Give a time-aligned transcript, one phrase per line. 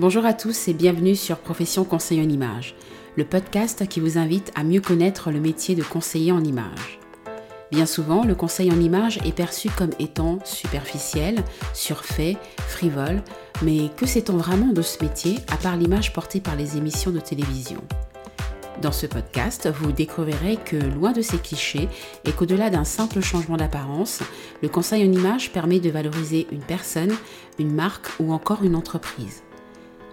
[0.00, 2.74] Bonjour à tous et bienvenue sur Profession Conseil en Image,
[3.16, 6.98] le podcast qui vous invite à mieux connaître le métier de conseiller en image.
[7.70, 11.44] Bien souvent, le conseil en image est perçu comme étant superficiel,
[11.74, 13.22] surfait, frivole,
[13.60, 17.20] mais que sait-on vraiment de ce métier à part l'image portée par les émissions de
[17.20, 17.82] télévision?
[18.80, 21.90] Dans ce podcast, vous découvrirez que loin de ces clichés
[22.24, 24.20] et qu'au-delà d'un simple changement d'apparence,
[24.62, 27.14] le conseil en image permet de valoriser une personne,
[27.58, 29.42] une marque ou encore une entreprise.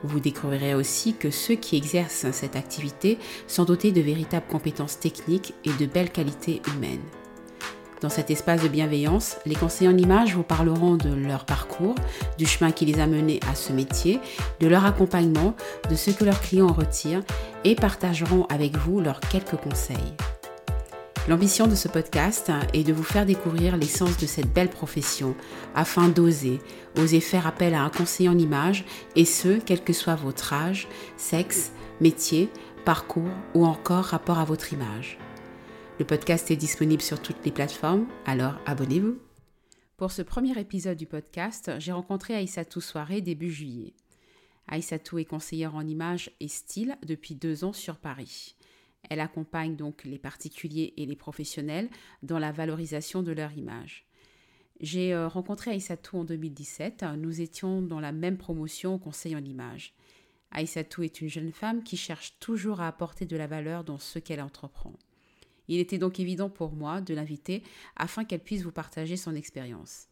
[0.03, 5.53] Vous découvrirez aussi que ceux qui exercent cette activité sont dotés de véritables compétences techniques
[5.65, 7.03] et de belles qualités humaines.
[8.01, 11.95] Dans cet espace de bienveillance, les conseillers en images vous parleront de leur parcours,
[12.37, 14.19] du chemin qui les a menés à ce métier,
[14.59, 15.55] de leur accompagnement,
[15.89, 17.23] de ce que leurs clients en retirent
[17.63, 19.97] et partageront avec vous leurs quelques conseils.
[21.27, 25.35] L'ambition de ce podcast est de vous faire découvrir l'essence de cette belle profession
[25.75, 26.61] afin d'oser,
[26.97, 28.85] oser faire appel à un conseiller en images
[29.17, 30.87] et ce, quel que soit votre âge,
[31.17, 32.49] sexe, métier,
[32.85, 35.19] parcours ou encore rapport à votre image.
[35.99, 39.17] Le podcast est disponible sur toutes les plateformes, alors abonnez-vous.
[39.97, 43.95] Pour ce premier épisode du podcast, j'ai rencontré Aïssatou Soirée début juillet.
[44.69, 48.55] Aïssatou est conseillère en images et style depuis deux ans sur Paris.
[49.09, 51.89] Elle accompagne donc les particuliers et les professionnels
[52.23, 54.05] dans la valorisation de leur image.
[54.79, 57.05] J'ai euh, rencontré Aïssatou en 2017.
[57.17, 59.93] Nous étions dans la même promotion au conseil en images.
[60.51, 64.19] Aïssatou est une jeune femme qui cherche toujours à apporter de la valeur dans ce
[64.19, 64.93] qu'elle entreprend.
[65.67, 67.63] Il était donc évident pour moi de l'inviter
[67.95, 70.07] afin qu'elle puisse vous partager son expérience.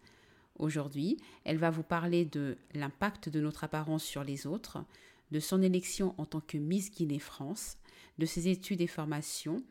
[0.57, 4.83] Aujourd'hui, elle va vous parler de l'impact de notre apparence sur les autres,
[5.31, 7.77] de son élection en tant que Miss Guinée France,
[8.17, 9.63] de ses études et formations,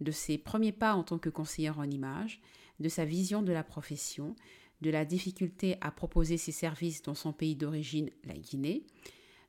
[0.00, 2.40] de ses premiers pas en tant que conseillère en images,
[2.80, 4.34] de sa vision de la profession,
[4.80, 8.84] de la difficulté à proposer ses services dans son pays d'origine, la Guinée,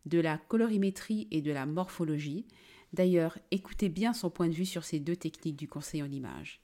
[0.05, 2.45] de la colorimétrie et de la morphologie.
[2.93, 6.61] D'ailleurs, écoutez bien son point de vue sur ces deux techniques du conseil en images.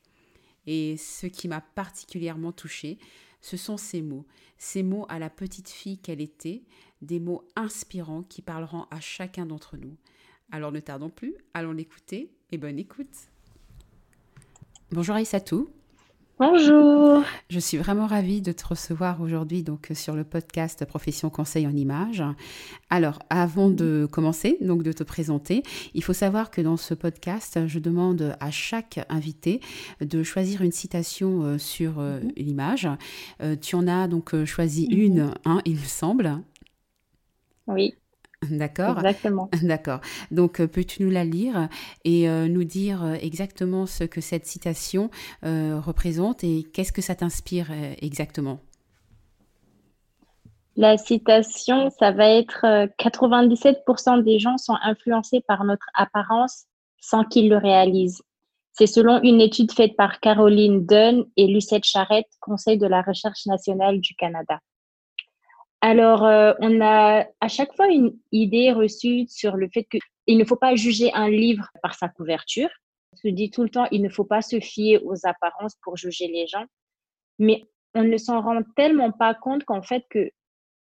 [0.67, 2.99] Et ce qui m'a particulièrement touchée,
[3.41, 4.25] ce sont ces mots,
[4.57, 6.63] ces mots à la petite fille qu'elle était,
[7.01, 9.95] des mots inspirants qui parleront à chacun d'entre nous.
[10.51, 13.29] Alors ne tardons plus, allons l'écouter et bonne écoute.
[14.91, 15.69] Bonjour Aïssatou.
[16.39, 17.21] Bonjour.
[17.49, 21.75] Je suis vraiment ravie de te recevoir aujourd'hui donc sur le podcast Profession Conseil en
[21.75, 22.23] Images.
[22.89, 27.67] Alors, avant de commencer, donc de te présenter, il faut savoir que dans ce podcast,
[27.67, 29.59] je demande à chaque invité
[29.99, 32.31] de choisir une citation euh, sur euh, mhm.
[32.37, 32.89] l'image.
[33.41, 34.97] Euh, tu en as donc choisi mhm.
[34.97, 36.41] une, hein, il me semble.
[37.67, 37.95] Oui.
[38.49, 38.97] D'accord.
[38.97, 39.49] Exactement.
[39.63, 39.99] D'accord.
[40.31, 41.67] Donc, euh, peux-tu nous la lire
[42.05, 45.09] et euh, nous dire euh, exactement ce que cette citation
[45.41, 48.59] représente et qu'est-ce que ça t'inspire exactement?
[50.75, 52.65] La citation, ça va être
[52.99, 56.65] 97% des gens sont influencés par notre apparence
[57.01, 58.21] sans qu'ils le réalisent.
[58.73, 63.45] C'est selon une étude faite par Caroline Dunn et Lucette Charrette, Conseil de la recherche
[63.45, 64.59] nationale du Canada.
[65.81, 70.43] Alors, euh, on a à chaque fois une idée reçue sur le fait qu'il ne
[70.43, 72.69] faut pas juger un livre par sa couverture.
[73.13, 75.95] On se dit tout le temps, il ne faut pas se fier aux apparences pour
[75.95, 76.65] juger les gens.
[77.39, 77.63] Mais
[77.95, 80.29] on ne s'en rend tellement pas compte qu'en fait, que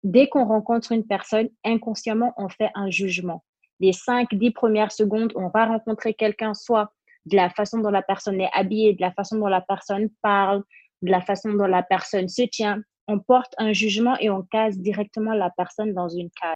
[0.03, 3.43] dès qu'on rencontre une personne, inconsciemment, on fait un jugement.
[3.79, 6.91] Les cinq, dix premières secondes, on va rencontrer quelqu'un, soit
[7.25, 10.63] de la façon dont la personne est habillée, de la façon dont la personne parle,
[11.01, 14.77] de la façon dont la personne se tient, on porte un jugement et on case
[14.77, 16.55] directement la personne dans une case.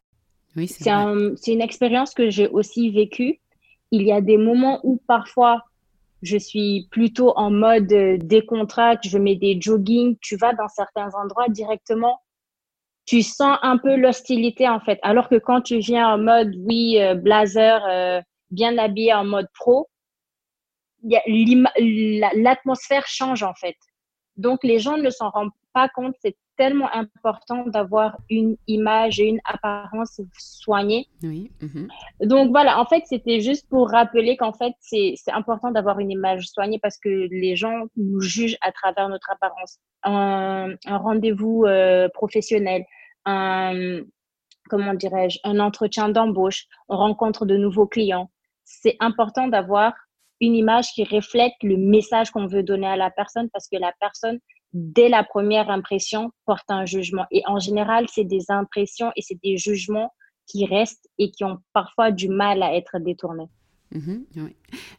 [0.56, 3.40] Oui, c'est une expérience que j'ai aussi vécue.
[3.90, 5.62] Il y a des moments où parfois
[6.22, 11.48] je suis plutôt en mode décontracte, je mets des jogging, tu vas dans certains endroits
[11.48, 12.20] directement,
[13.06, 14.98] tu sens un peu l'hostilité en fait.
[15.02, 18.20] Alors que quand tu viens en mode, oui, euh, blazer, euh,
[18.50, 19.88] bien habillé en mode pro,
[21.04, 23.76] l'atmosphère change en fait.
[24.38, 29.26] Donc les gens ne s'en rendent pas compte, c'est tellement important d'avoir une image et
[29.26, 31.06] une apparence soignée.
[31.22, 31.50] Oui.
[31.60, 31.88] Mhm.
[32.22, 36.48] Donc voilà, en fait, c'était juste pour rappeler qu'en fait, c'est important d'avoir une image
[36.48, 39.78] soignée parce que les gens nous jugent à travers notre apparence.
[40.02, 42.84] Un, rendez-vous euh, professionnel,
[43.24, 44.00] un,
[44.68, 48.30] comment dirais-je, un entretien d'embauche, on rencontre de nouveaux clients.
[48.64, 49.94] C'est important d'avoir
[50.40, 53.92] une image qui reflète le message qu'on veut donner à la personne parce que la
[54.00, 54.38] personne
[54.72, 57.26] dès la première impression, porte un jugement.
[57.30, 60.12] Et en général, c'est des impressions et c'est des jugements
[60.46, 63.48] qui restent et qui ont parfois du mal à être détournés.
[63.92, 64.26] Mhm,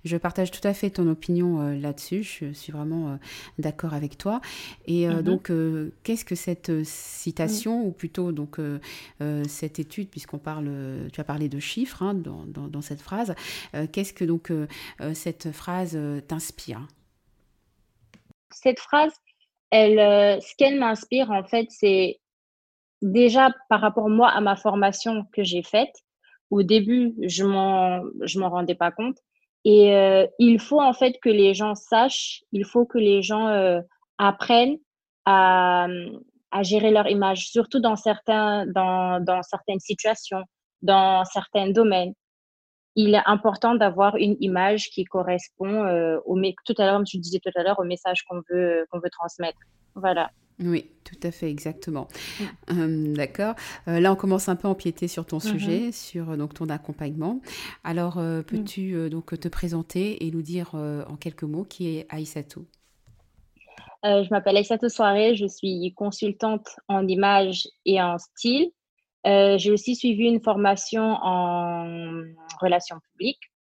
[0.04, 2.24] je partage tout à fait ton opinion euh, là-dessus.
[2.24, 3.16] Je suis vraiment euh,
[3.60, 4.42] d'accord avec toi.
[4.88, 5.22] Et euh, mhm.
[5.22, 5.52] donc,
[6.04, 8.58] qu'est-ce que cette citation, ou plutôt donc
[9.48, 10.70] cette étude, puisqu'on parle,
[11.14, 13.36] tu as parlé de chiffres hein, dans, dans, cette phrase,
[13.92, 14.52] qu'est-ce que donc
[15.14, 15.98] cette phrase
[16.28, 16.88] t'inspire?
[18.52, 19.14] Cette phrase,
[19.70, 22.20] elle, ce qu'elle m'inspire en fait, c'est
[23.02, 26.04] déjà par rapport moi à ma formation que j'ai faite
[26.50, 29.18] au début, je m'en, je m'en rendais pas compte.
[29.66, 33.48] Et euh, il faut en fait que les gens sachent, il faut que les gens
[33.48, 33.82] euh,
[34.18, 34.78] apprennent
[35.26, 35.88] à,
[36.52, 40.44] à, gérer leur image, surtout dans certains, dans, dans certaines situations,
[40.82, 42.14] dans certains domaines.
[42.96, 47.18] Il est important d'avoir une image qui correspond euh, au, tout à l'heure, comme tu
[47.18, 49.60] disais tout à l'heure, au message qu'on veut, qu'on veut transmettre.
[49.94, 50.30] Voilà.
[50.62, 52.08] Oui, tout à fait, exactement.
[52.40, 52.44] Mm.
[52.70, 53.56] Hum, d'accord.
[53.88, 55.52] Euh, là, on commence un peu à empiéter sur ton mm-hmm.
[55.52, 57.42] sujet, sur euh, donc ton accompagnement.
[57.84, 58.44] Alors, euh, mm.
[58.44, 62.66] peux-tu donc te présenter et nous dire en quelques mots qui est Aïssatou?
[64.04, 68.72] Je m'appelle Aïssatou Soirée, je suis consultante en image et en style.
[69.26, 72.24] J'ai aussi suivi une formation en
[72.62, 73.52] relations publiques.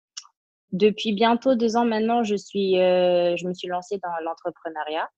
[0.71, 5.09] Depuis bientôt deux ans maintenant, je, suis, je me suis lancée dans l'entrepreneuriat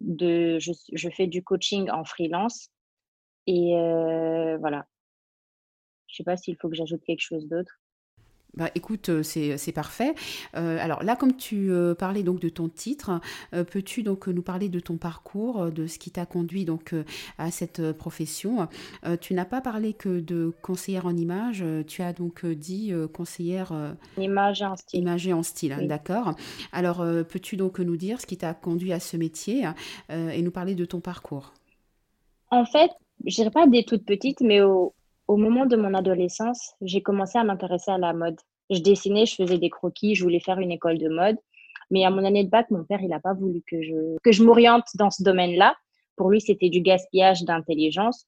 [0.00, 2.70] de, je, je, fais du coaching en freelance.
[3.46, 4.86] Et euh, voilà.
[6.08, 7.80] Je sais pas s'il faut que j'ajoute quelque chose d'autre.
[8.56, 10.14] Bah, écoute, euh, c'est parfait.
[10.56, 13.20] Euh, alors là, comme tu euh, parlais donc de ton titre,
[13.52, 16.94] peux-tu donc nous parler de ton parcours, de ce qui t'a conduit donc
[17.38, 18.68] à cette profession?
[19.20, 23.72] Tu n'as pas parlé que de conseillère en image, tu as donc dit conseillère
[24.16, 25.00] image en style.
[25.00, 26.34] Image en style, hein, d'accord?
[26.72, 26.98] Alors
[27.28, 29.64] peux-tu donc nous dire ce qui t'a conduit à ce métier
[30.10, 31.52] et nous parler de ton parcours?
[32.50, 32.90] En fait,
[33.24, 34.94] je dirais pas des toutes petites, mais au,
[35.28, 38.36] au moment de mon adolescence, j'ai commencé à m'intéresser à la mode.
[38.70, 41.36] Je dessinais, je faisais des croquis, je voulais faire une école de mode.
[41.90, 44.32] Mais à mon année de bac, mon père, il n'a pas voulu que je, que
[44.32, 45.76] je m'oriente dans ce domaine-là.
[46.16, 48.26] Pour lui, c'était du gaspillage d'intelligence.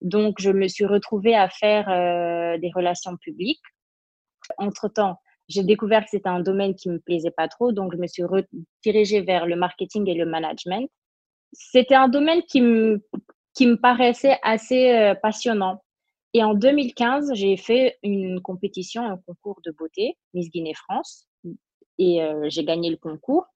[0.00, 3.62] Donc, je me suis retrouvée à faire euh, des relations publiques.
[4.58, 5.18] Entre-temps,
[5.48, 8.24] j'ai découvert que c'était un domaine qui me plaisait pas trop, donc je me suis
[8.24, 10.90] redirigée vers le marketing et le management.
[11.52, 13.02] C'était un domaine qui me,
[13.54, 15.82] qui me paraissait assez euh, passionnant.
[16.34, 21.28] Et en 2015, j'ai fait une compétition, un concours de beauté, Miss Guinée France,
[21.98, 23.46] et euh, j'ai gagné le concours.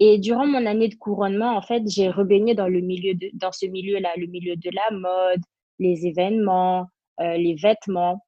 [0.00, 3.64] Et durant mon année de couronnement, en fait, j'ai rebaigné dans le milieu dans ce
[3.64, 5.40] milieu-là, le milieu de la mode,
[5.78, 6.86] les événements,
[7.20, 8.22] euh, les vêtements.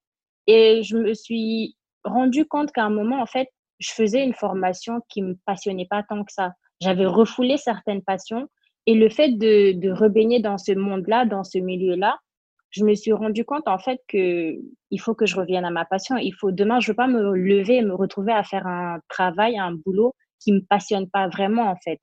[0.46, 5.02] Et je me suis rendu compte qu'à un moment, en fait, je faisais une formation
[5.10, 6.52] qui me passionnait pas tant que ça.
[6.80, 8.48] J'avais refoulé certaines passions
[8.86, 12.18] et le fait de, de rebaigner dans ce monde-là, dans ce milieu-là,
[12.70, 14.56] je me suis rendu compte en fait que
[14.90, 16.16] il faut que je revienne à ma passion.
[16.16, 19.58] Il faut demain, je veux pas me lever et me retrouver à faire un travail,
[19.58, 22.00] un boulot qui me passionne pas vraiment en fait.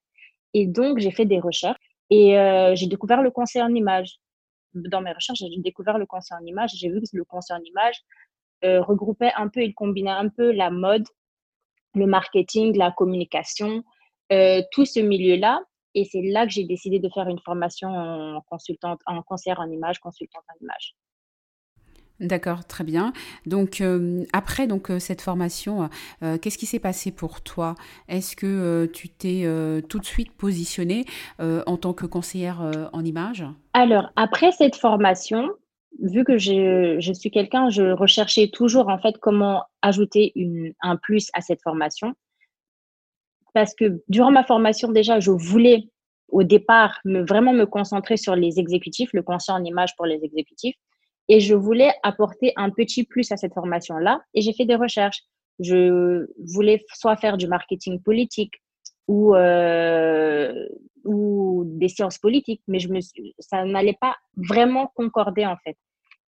[0.53, 1.77] Et donc j'ai fait des recherches
[2.09, 4.15] et euh, j'ai découvert le conseil en image.
[4.73, 6.71] Dans mes recherches, j'ai découvert le conseil en image.
[6.75, 7.95] J'ai vu que le conseil en image
[8.63, 11.06] euh, regroupait un peu, il combinait un peu la mode,
[11.94, 13.83] le marketing, la communication,
[14.31, 15.62] euh, tout ce milieu-là
[15.95, 19.69] et c'est là que j'ai décidé de faire une formation en consultante, en concert en
[19.71, 20.95] image, consultante en image.
[22.19, 23.12] D'accord, très bien.
[23.45, 25.89] Donc euh, après donc euh, cette formation,
[26.24, 27.75] euh, qu'est-ce qui s'est passé pour toi?
[28.07, 29.45] Est-ce que tu t'es
[29.89, 31.06] tout de suite positionnée
[31.39, 35.50] en tant que conseillère en image Alors après cette formation,
[36.01, 40.96] vu que je, je suis quelqu'un, je recherchais toujours en fait comment ajouter une, un
[40.96, 42.13] plus à cette formation
[43.55, 45.88] parce que durant ma formation, déjà, je voulais
[46.27, 50.19] au départ me, vraiment me concentrer sur les exécutifs, le conseil en image pour les
[50.24, 50.75] exécutifs.
[51.29, 54.21] Et je voulais apporter un petit plus à cette formation-là.
[54.33, 55.21] Et j'ai fait des recherches.
[55.59, 58.55] Je voulais soit faire du marketing politique
[59.07, 60.67] ou, euh,
[61.05, 62.79] ou des sciences politiques, mais
[63.39, 65.77] ça n'allait pas vraiment concorder en fait.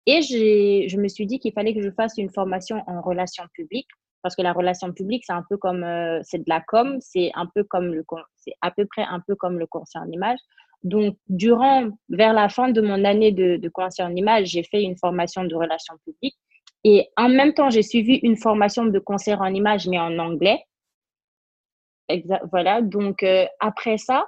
[0.06, 3.88] Et je me suis dit qu'il fallait que je fasse une formation en relations publiques
[4.26, 7.30] parce que la relation publique, c'est un peu comme, euh, c'est de la com, c'est
[7.37, 8.04] un peu comme le,
[8.35, 10.40] c'est à peu près un peu comme le conseil en image.
[10.83, 14.83] Donc, durant, vers la fin de mon année de, de conseil en image, j'ai fait
[14.83, 16.37] une formation de relations publiques.
[16.83, 20.59] Et en même temps, j'ai suivi une formation de conseil en image, mais en anglais.
[22.50, 22.83] voilà.
[22.83, 24.26] Donc, euh, après ça,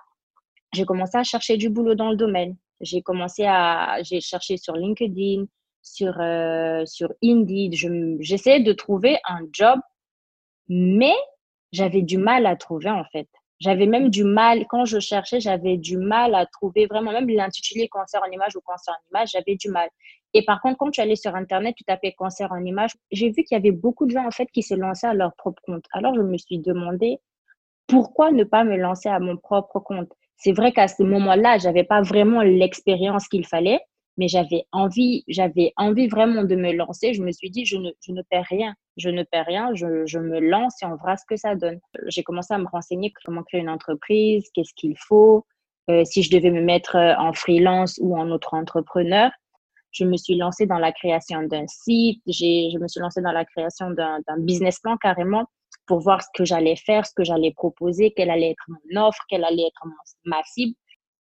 [0.75, 2.57] j'ai commencé à chercher du boulot dans le domaine.
[2.81, 5.47] J'ai commencé à, j'ai cherché sur LinkedIn,
[5.83, 7.75] sur, euh, sur Indeed.
[8.21, 9.79] J'essayais de trouver un job,
[10.69, 11.15] mais
[11.73, 13.29] j'avais du mal à trouver en fait.
[13.61, 17.89] J'avais même du mal, quand je cherchais, j'avais du mal à trouver vraiment, même l'intitulé
[17.89, 19.89] concert en image ou concert en image, j'avais du mal.
[20.33, 23.43] Et par contre, quand tu allais sur Internet, tu tapais concert en image, j'ai vu
[23.43, 25.85] qu'il y avait beaucoup de gens, en fait, qui se lançaient à leur propre compte.
[25.93, 27.19] Alors, je me suis demandé,
[27.89, 30.13] pourquoi ne pas me lancer à mon propre compte?
[30.37, 33.81] C'est vrai qu'à ce moment-là, j'avais pas vraiment l'expérience qu'il fallait,
[34.19, 37.15] mais j'avais envie, j'avais envie vraiment de me lancer.
[37.15, 40.83] Je me suis dit, je ne, perds rien, je ne perds rien, je, me lance
[40.83, 41.79] et on verra ce que ça donne.
[42.09, 45.47] J'ai commencé à me renseigner comment créer une entreprise, qu'est-ce qu'il faut,
[45.89, 49.31] euh, si je devais me mettre euh, en freelance ou en autre entrepreneur.
[49.93, 53.45] Je me suis lancée dans la création d'un site, je me suis lancée dans la
[53.45, 55.47] création d'un business plan carrément
[55.87, 59.23] pour voir ce que j'allais faire, ce que j'allais proposer, quelle allait être mon offre,
[59.29, 59.87] quelle allait être
[60.25, 60.75] ma cible.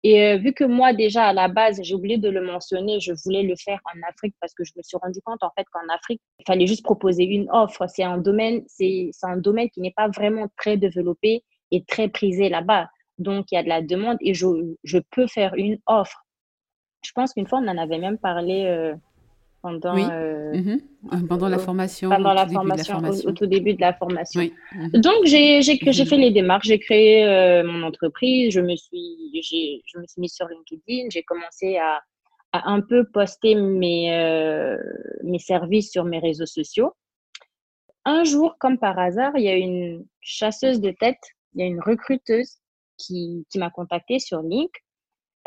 [0.05, 3.13] Et euh, vu que moi, déjà, à la base, j'ai oublié de le mentionner, je
[3.25, 5.93] voulais le faire en Afrique parce que je me suis rendu compte, en fait, qu'en
[5.93, 7.87] Afrique, il fallait juste proposer une offre.
[7.89, 12.49] C'est un domaine, c'est un domaine qui n'est pas vraiment très développé et très prisé
[12.49, 12.89] là-bas.
[13.19, 14.47] Donc, il y a de la demande et je,
[14.85, 16.25] je peux faire une offre.
[17.05, 18.95] Je pense qu'une fois, on en avait même parlé euh,
[19.63, 21.27] pendant, euh, mhm.
[21.29, 22.11] pendant la formation.
[22.11, 24.43] Pendant la formation, au, tout début de la formation.
[24.75, 25.01] Mhm.
[25.01, 26.07] Donc, j'ai mhm.
[26.07, 30.33] fait les démarches, j'ai créé euh, mon entreprise, je me, suis, je me suis mise
[30.33, 32.01] sur LinkedIn, j'ai commencé à,
[32.53, 34.77] à, un peu poster mes, euh,
[35.25, 36.93] mes services sur mes réseaux sociaux.
[38.05, 41.23] Un jour, comme par hasard, il y a une chasseuse de tête,
[41.55, 42.59] il y a une recruteuse
[42.97, 44.71] qui, qui m'a contactée sur LinkedIn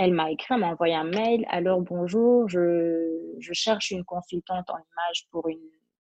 [0.01, 1.46] elle m'a écrit, elle m'a envoyé un mail.
[1.50, 5.60] Alors, bonjour, je, je, cherche une consultante en image pour une,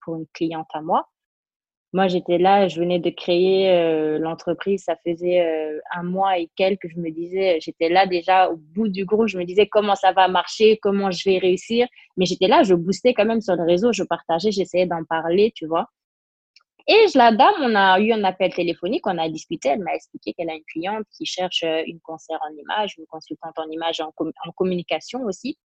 [0.04, 1.08] pour une cliente à moi.
[1.94, 6.50] Moi, j'étais là, je venais de créer euh, l'entreprise, ça faisait euh, un mois et
[6.56, 6.88] quelques.
[6.88, 10.12] Je me disais, j'étais là déjà au bout du groupe, je me disais comment ça
[10.12, 11.86] va marcher, comment je vais réussir.
[12.18, 15.52] Mais j'étais là, je boostais quand même sur le réseau, je partageais, j'essayais d'en parler,
[15.54, 15.86] tu vois.
[16.88, 20.32] Et la dame, on a eu un appel téléphonique, on a discuté, elle m'a expliqué
[20.34, 24.00] qu'elle a une cliente qui cherche euh, une conseillère en image, une consultante en image
[24.00, 24.12] en,
[24.52, 25.58] communication aussi.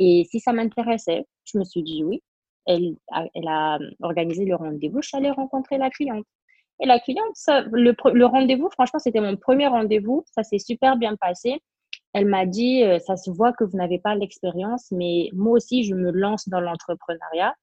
[0.00, 2.22] Et si ça m'intéressait, je me suis dit oui.
[2.66, 6.26] Elle a, elle a organisé le rendez-vous, je suis allée rencontrer la cliente.
[6.80, 7.34] Et la cliente,
[7.72, 11.62] le, le rendez-vous, franchement, c'était mon premier rendez-vous, ça s'est super bien passé.
[12.14, 15.84] Elle m'a dit, euh, ça se voit que vous n'avez pas l'expérience, mais moi aussi,
[15.84, 17.54] je me lance dans l'entrepreneuriat.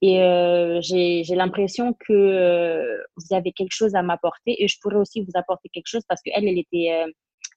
[0.00, 4.96] Et euh, j'ai l'impression que euh, vous avez quelque chose à m'apporter et je pourrais
[4.96, 7.10] aussi vous apporter quelque chose parce qu'elle, elle était, euh,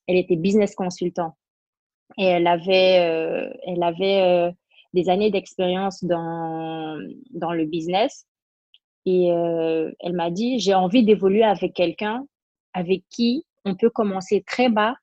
[0.07, 1.37] elle était business consultant.
[2.17, 4.51] Et elle avait, euh, elle avait
[4.93, 6.97] des années d'expérience dans,
[7.29, 8.25] dans le business.
[9.05, 12.25] Et elle m'a dit, j'ai envie d'évoluer avec quelqu'un
[12.73, 14.95] avec qui on peut commencer très bas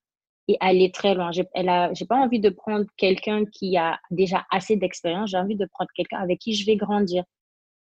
[0.48, 1.30] et aller très loin.
[1.30, 5.30] J'ai pas envie de prendre quelqu'un qui a déjà assez d'expérience.
[5.30, 7.22] J'ai envie de prendre quelqu'un avec qui je vais grandir.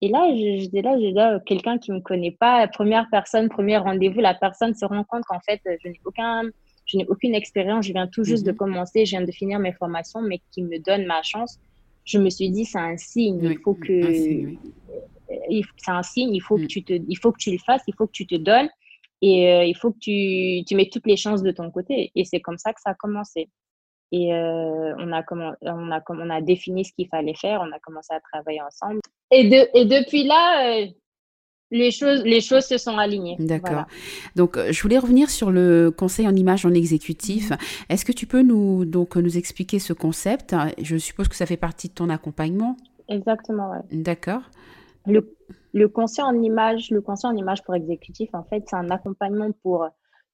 [0.02, 4.22] Et là, j'étais là, j'ai là, quelqu'un qui me connaît pas, première personne, premier rendez-vous,
[4.22, 6.44] la personne se rend compte qu'en fait, je n'ai aucun,
[6.86, 8.58] je n'ai aucune expérience, je viens tout juste de mhm.
[8.58, 11.60] commencer, je viens de finir mes formations, mais qui me donne ma chance.
[12.06, 14.56] Je me suis dit, c'est un signe, il faut que,
[15.78, 16.68] c'est un signe, il faut que mm.
[16.68, 18.70] tu te, il faut que tu le fasses, il faut que tu te donnes.
[19.22, 22.12] Et euh, il faut que tu, tu mets toutes les chances de ton côté.
[22.16, 23.50] Et c'est comme ça que ça a commencé.
[24.12, 27.72] Et euh, on, a comment, on, a, on a défini ce qu'il fallait faire, on
[27.72, 29.02] a commencé à travailler ensemble.
[29.30, 30.88] Et, de, et depuis là, euh,
[31.70, 33.36] les choses, les choses se sont alignées.
[33.38, 33.86] D'accord.
[34.36, 37.52] Donc, je voulais revenir sur le conseil en image en exécutif.
[37.52, 37.86] Mm-hmm.
[37.90, 40.56] Est-ce que tu peux nous, donc, nous expliquer ce concept?
[40.82, 42.78] Je suppose que ça fait partie de ton accompagnement.
[43.10, 43.82] Exactement, ouais.
[43.92, 44.42] D'accord.
[45.06, 45.36] Le,
[45.74, 49.52] le conseil en image, le conseil en image pour exécutif, en fait, c'est un accompagnement
[49.64, 49.88] pour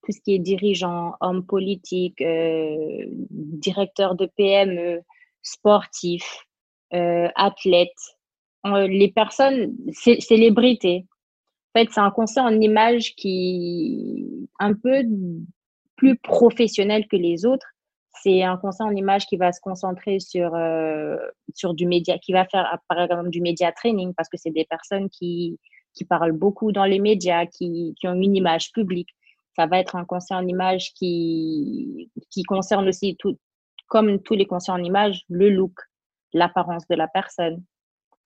[0.04, 5.02] tout ce qui est dirigeant, homme politique, euh, directeur de PME,
[5.42, 6.46] sportif,
[6.94, 7.90] euh, athlète,
[8.66, 11.06] euh, les personnes, célébrités.
[11.74, 15.04] En fait, c'est un conseil en image qui un peu
[15.98, 17.68] plus professionnel que les autres
[18.22, 21.18] c'est un conseil en image qui va se concentrer sur, euh,
[21.54, 24.66] sur du média, qui va faire par exemple du média training parce que c'est des
[24.66, 25.60] personnes qui,
[25.94, 29.10] qui parlent beaucoup dans les médias, qui, qui, ont une image publique.
[29.56, 33.38] Ça va être un conseil en image qui, qui concerne aussi, tout,
[33.88, 35.74] comme tous les conseils en image, le look,
[36.34, 37.64] l'apparence de la personne.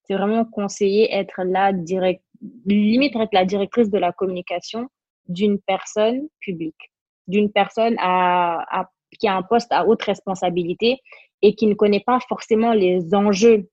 [0.05, 2.23] C'est vraiment conseiller être la direct,
[2.65, 4.87] limite être la directrice de la communication
[5.27, 6.91] d'une personne publique,
[7.27, 11.01] d'une personne à, à qui a un poste à haute responsabilité
[11.41, 13.69] et qui ne connaît pas forcément les enjeux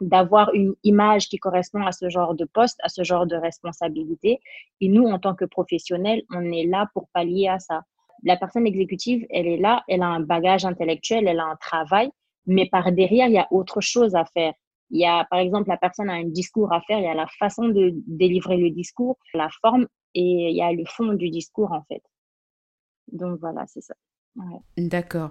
[0.00, 4.40] d'avoir une image qui correspond à ce genre de poste, à ce genre de responsabilité.
[4.80, 7.82] Et nous, en tant que professionnels, on est là pour pallier à ça.
[8.24, 12.10] La personne exécutive, elle est là, elle a un bagage intellectuel, elle a un travail,
[12.46, 14.54] mais par derrière, il y a autre chose à faire.
[14.90, 17.14] Il y a, par exemple, la personne a un discours à faire, il y a
[17.14, 21.28] la façon de délivrer le discours, la forme, et il y a le fond du
[21.30, 22.02] discours, en fait.
[23.12, 23.94] Donc voilà, c'est ça.
[24.76, 25.30] D'accord,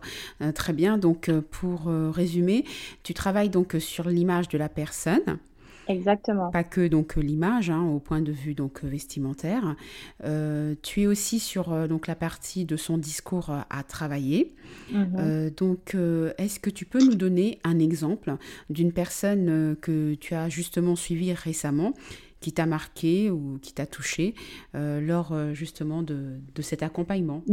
[0.53, 0.97] très bien.
[0.97, 2.65] Donc, pour résumer,
[3.03, 5.39] tu travailles donc sur l'image de la personne.
[5.87, 6.51] Exactement.
[6.51, 9.75] Pas que donc l'image, hein, au point de vue donc vestimentaire.
[10.23, 14.53] Euh, tu es aussi sur euh, donc la partie de son discours à travailler.
[14.93, 15.95] Euh, donc,
[16.37, 18.35] est-ce que tu peux nous donner un exemple
[18.69, 21.93] d'une personne que tu as justement suivie récemment,
[22.39, 24.35] qui t'a marqué ou qui t'a touché
[24.73, 27.43] lors justement de, de cet accompagnement?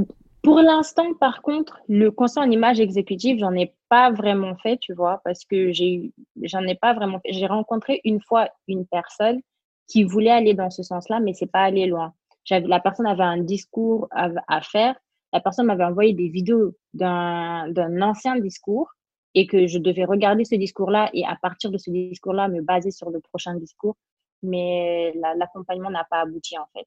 [0.44, 4.92] Pour l'instant, par contre, le conseil en image exécutive, j'en ai pas vraiment fait, tu
[4.92, 7.32] vois, parce que j'ai j'en ai pas vraiment fait.
[7.32, 9.40] J'ai rencontré une fois une personne
[9.88, 12.12] qui voulait aller dans ce sens-là, mais c'est pas aller loin.
[12.50, 14.94] La personne avait un discours à, faire.
[15.32, 18.92] La personne m'avait envoyé des vidéos d'un, d'un ancien discours
[19.34, 22.90] et que je devais regarder ce discours-là et à partir de ce discours-là, me baser
[22.90, 23.96] sur le prochain discours.
[24.42, 26.86] Mais l'accompagnement n'a pas abouti, en fait.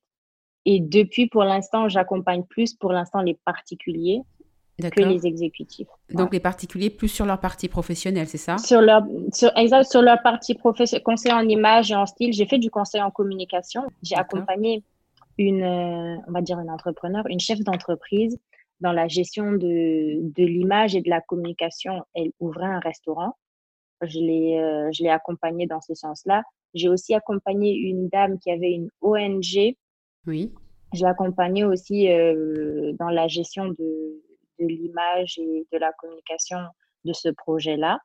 [0.70, 4.22] Et depuis, pour l'instant, j'accompagne plus pour l'instant les particuliers
[4.78, 5.88] que les exécutifs.
[6.14, 8.58] Donc les particuliers plus sur leur partie professionnelle, c'est ça?
[8.58, 12.34] Sur leur, sur, exact, sur leur partie professionnelle, conseil en image et en style.
[12.34, 13.84] J'ai fait du conseil en communication.
[14.04, 14.84] J'ai accompagné
[15.38, 18.38] une, euh, on va dire une entrepreneur, une chef d'entreprise
[18.82, 22.04] dans la gestion de, de l'image et de la communication.
[22.14, 23.38] Elle ouvrait un restaurant.
[24.02, 26.44] Je l'ai, euh, je l'ai accompagnée dans ce sens-là.
[26.74, 29.78] J'ai aussi accompagné une dame qui avait une ONG
[30.28, 30.54] oui.
[30.94, 34.22] J'ai accompagné aussi euh, dans la gestion de,
[34.60, 36.58] l'image et de la communication
[37.06, 38.00] de ce projet-là.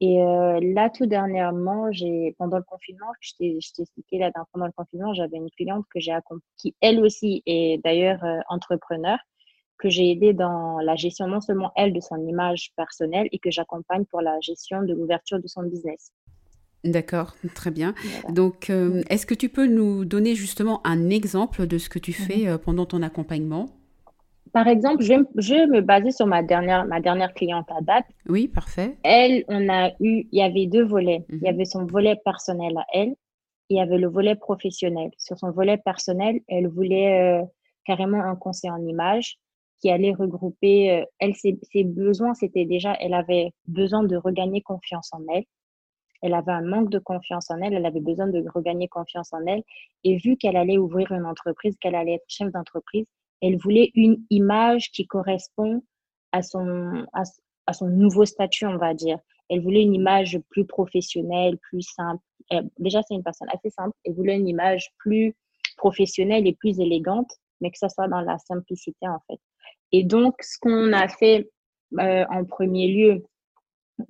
[0.00, 4.72] Et euh, là, tout dernièrement, j'ai pendant le confinement, je t'ai expliqué là, pendant le
[4.72, 6.14] confinement, j'avais une cliente que j'ai
[6.58, 9.18] qui elle aussi est d'ailleurs euh, entrepreneur,
[9.78, 13.50] que j'ai aidé dans la gestion non seulement elle de son image personnelle et que
[13.50, 16.12] j'accompagne pour la gestion de l'ouverture de son business.
[16.84, 17.94] D'accord, très bien.
[18.30, 22.12] Donc, euh, est-ce que tu peux nous donner justement un exemple de ce que tu
[22.12, 22.26] mhm.
[22.26, 23.66] fais euh, pendant ton accompagnement?
[24.52, 28.06] Par exemple, je vais, me baser sur ma dernière, ma dernière cliente à date.
[28.28, 28.96] Oui, parfait.
[29.02, 31.24] Elle, on a eu, il y avait deux volets.
[31.28, 31.46] Il y mhm.
[31.46, 33.10] avait son volet personnel à elle,
[33.68, 35.10] et il y avait le volet professionnel.
[35.18, 37.44] Sur son volet personnel, elle voulait euh,
[37.84, 39.36] carrément un conseil en image
[39.82, 45.20] qui allait regrouper, elle, ses besoins, c'était déjà, elle avait besoin de regagner confiance en
[45.34, 45.44] elle
[46.26, 49.44] elle avait un manque de confiance en elle, elle avait besoin de regagner confiance en
[49.46, 49.62] elle.
[50.04, 53.06] Et vu qu'elle allait ouvrir une entreprise, qu'elle allait être chef d'entreprise,
[53.42, 55.82] elle voulait une image qui correspond
[56.32, 59.18] à son, à, son nouveau statut, on va dire.
[59.48, 62.22] Elle voulait une image plus professionnelle, plus simple.
[62.78, 63.96] déjà, c'est une personne assez simple.
[64.04, 65.34] Elle voulait une image plus
[65.76, 69.38] professionnelle et plus élégante, mais que ça soit dans la simplicité, en fait.
[69.92, 71.48] Et donc, ce qu'on a fait
[72.00, 73.24] euh, en premier lieu,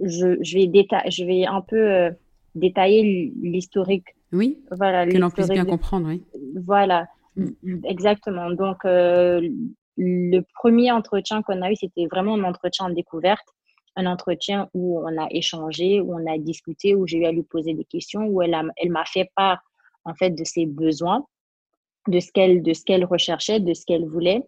[0.01, 2.11] je, je, vais, je vais un peu euh,
[2.55, 4.07] détailler l'historique.
[4.33, 6.23] Oui, voilà, que l'on puisse bien comprendre, oui.
[6.65, 7.85] Voilà, mm.
[7.85, 8.51] exactement.
[8.51, 9.41] Donc, euh,
[9.97, 13.47] le premier entretien qu'on a eu, c'était vraiment un entretien en découverte,
[13.95, 17.45] un entretien où on a échangé, où on a discuté, où j'ai eu à lui
[17.45, 19.59] poser des questions, où elle m'a elle fait part,
[20.05, 21.25] en fait, de ses besoins,
[22.09, 24.43] de ce qu'elle de ce qu'elle recherchait, de ce qu'elle voulait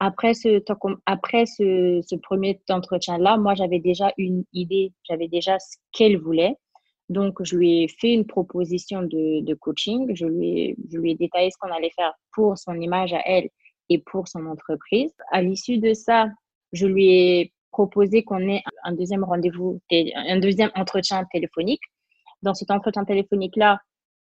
[0.00, 0.62] après ce,
[1.06, 6.56] après ce, ce premier entretien-là, moi, j'avais déjà une idée, j'avais déjà ce qu'elle voulait.
[7.08, 10.14] Donc, je lui ai fait une proposition de, de coaching.
[10.14, 13.22] Je lui, ai, je lui ai détaillé ce qu'on allait faire pour son image à
[13.24, 13.48] elle
[13.88, 15.12] et pour son entreprise.
[15.32, 16.26] À l'issue de ça,
[16.72, 21.82] je lui ai proposé qu'on ait un deuxième rendez-vous, un deuxième entretien téléphonique.
[22.42, 23.80] Dans cet entretien téléphonique-là,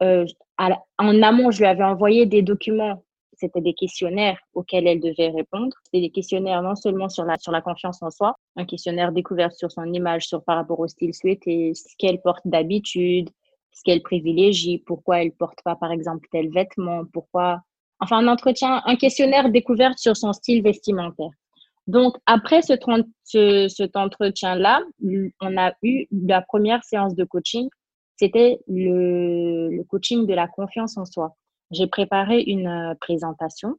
[0.03, 0.27] euh,
[0.59, 3.04] en amont, je lui avais envoyé des documents
[3.37, 5.75] c'était des questionnaires auxquels elle devait répondre.
[5.85, 9.53] C'était des questionnaires non seulement sur la, sur la confiance en soi, un questionnaire découvert
[9.53, 13.31] sur son image, sur par rapport au style souhaité, ce qu'elle porte d'habitude,
[13.73, 17.61] ce qu'elle privilégie, pourquoi elle porte pas, par exemple, tel vêtement, pourquoi.
[18.01, 21.31] Enfin, un entretien, un questionnaire découvert sur son style vestimentaire.
[21.87, 22.75] Donc, après ce,
[23.25, 24.81] ce, cet entretien-là,
[25.41, 27.69] on a eu la première séance de coaching.
[28.17, 31.37] C'était le, le coaching de la confiance en soi.
[31.71, 33.77] J'ai préparé une présentation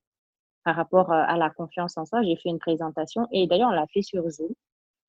[0.64, 2.24] par rapport à la confiance en soi.
[2.24, 4.50] J'ai fait une présentation et d'ailleurs, on l'a fait sur Zoom.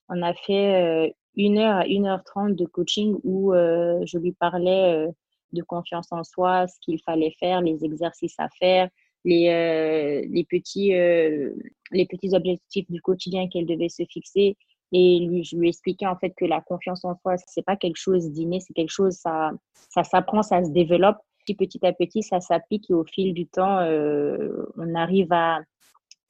[0.08, 5.08] On a fait une heure à une heure trente de coaching où je lui parlais
[5.52, 8.88] de confiance en soi, ce qu'il fallait faire, les exercices à faire,
[9.24, 14.56] les, les, petits, les petits objectifs du quotidien qu'elle devait se fixer.
[14.92, 18.30] Et je lui expliquais en fait que la confiance en soi, c'est pas quelque chose
[18.30, 19.50] d'inné, c'est quelque chose, ça,
[19.90, 21.16] ça s'apprend, ça se développe
[21.54, 25.60] petit à petit, ça s'applique et au fil du temps, euh, on arrive à,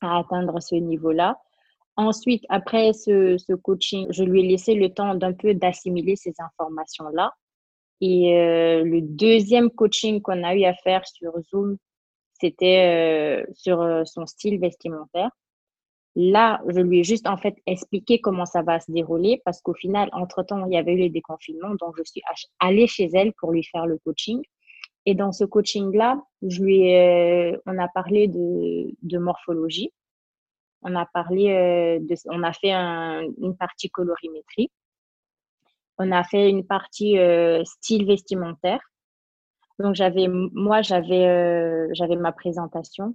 [0.01, 1.39] atteindre ce niveau-là.
[1.97, 7.33] Ensuite, après ce, coaching, je lui ai laissé le temps d'un peu d'assimiler ces informations-là.
[8.03, 11.79] Et euh, le deuxième coaching qu'on a eu à faire sur Zoom,
[12.39, 15.31] c'était euh, sur son style vestimentaire.
[16.19, 19.75] Là, je lui ai juste en fait expliqué comment ça va se dérouler parce qu'au
[19.75, 21.75] final, entre-temps, il y avait eu les déconfinements.
[21.75, 22.23] Donc, je suis
[22.59, 24.43] allée chez elle pour lui faire le coaching.
[25.07, 26.83] Et dans ce coaching-là, je lui
[27.67, 29.93] on a parlé de, de, morphologie.
[30.83, 34.71] On a parlé euh, de, on a fait une partie colorimétrie.
[35.99, 38.81] On a fait une partie euh, style vestimentaire.
[39.79, 43.15] Donc j'avais, moi j'avais, euh, j'avais ma présentation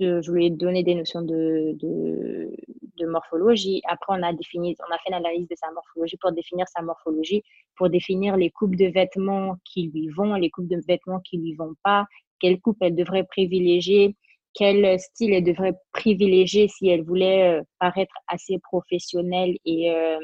[0.00, 3.80] je lui ai donné des notions de, de, morphologie.
[3.88, 7.42] Après, on a défini, on a fait l'analyse de sa morphologie pour définir sa morphologie,
[7.76, 11.54] pour définir les coupes de vêtements qui lui vont, les coupes de vêtements qui lui
[11.54, 12.06] vont pas,
[12.40, 14.16] quelle coupe elle devrait privilégier,
[14.54, 20.18] quel style elle devrait privilégier si elle voulait euh, paraître assez professionnelle et, euh,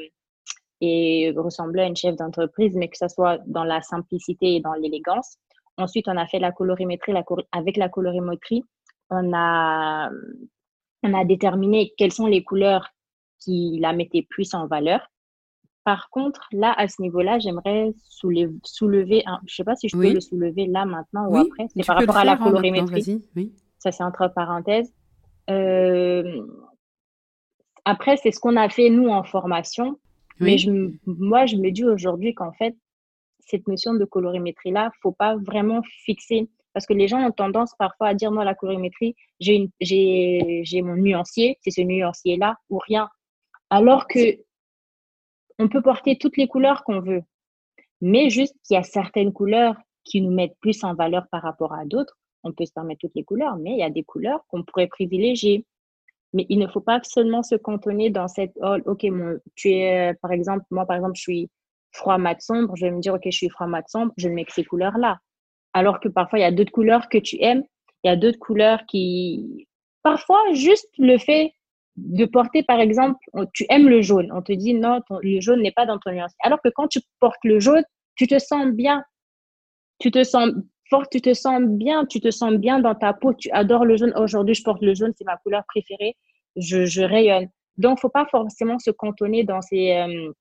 [0.81, 4.73] et ressembler à une chef d'entreprise, mais que ce soit dans la simplicité et dans
[4.73, 5.37] l'élégance.
[5.77, 7.13] Ensuite, on a fait la colorimétrie.
[7.51, 8.63] Avec la colorimétrie,
[9.09, 10.09] on a,
[11.03, 12.89] on a déterminé quelles sont les couleurs
[13.39, 15.07] qui la mettaient plus en valeur.
[15.83, 19.87] Par contre, là, à ce niveau-là, j'aimerais soulever, soulever un, je ne sais pas si
[19.87, 21.67] je peux le soulever là maintenant ou après.
[21.75, 23.21] C'est par rapport à la hein, colorimétrie.
[23.77, 24.91] Ça, c'est entre parenthèses.
[25.51, 26.43] Euh,
[27.85, 29.99] après, c'est ce qu'on a fait, nous, en formation.
[30.39, 30.71] Mais je,
[31.05, 32.75] moi, je me dis aujourd'hui qu'en fait,
[33.39, 38.09] cette notion de colorimétrie-là, faut pas vraiment fixer parce que les gens ont tendance parfois
[38.09, 39.71] à dire, moi, la colorimétrie, j'ai
[40.83, 43.07] mon nuancier, c'est ce nuancier-là ou rien.
[43.69, 44.19] Alors que
[45.57, 47.23] on peut porter toutes les couleurs qu'on veut.
[48.01, 51.71] Mais juste qu'il y a certaines couleurs qui nous mettent plus en valeur par rapport
[51.71, 52.17] à d'autres.
[52.43, 54.87] On peut se permettre toutes les couleurs, mais il y a des couleurs qu'on pourrait
[54.87, 55.65] privilégier.
[56.33, 59.05] Mais il ne faut pas seulement se cantonner dans cette, oh, ok,
[59.55, 61.49] tu es, par exemple, moi, par exemple, je suis
[61.93, 64.33] froid mat sombre, je vais me dire, ok, je suis froid mat sombre, je ne
[64.33, 65.19] mets que ces couleurs-là
[65.75, 67.63] alors que parfois il y a d'autres couleurs que tu aimes,
[68.03, 69.67] il y a d'autres couleurs qui...
[70.03, 71.53] Parfois, juste le fait
[71.97, 73.19] de porter, par exemple,
[73.53, 76.33] tu aimes le jaune, on te dit non, le jaune n'est pas dans ton nuance.
[76.43, 77.83] Alors que quand tu portes le jaune,
[78.15, 79.03] tu te sens bien,
[79.99, 80.49] tu te sens
[80.89, 83.97] fort, tu te sens bien, tu te sens bien dans ta peau, tu adores le
[83.97, 84.13] jaune.
[84.15, 86.15] Aujourd'hui, je porte le jaune, c'est ma couleur préférée,
[86.55, 87.49] je, rayonne.
[87.77, 90.31] Donc, faut pas forcément se cantonner dans ces, euh,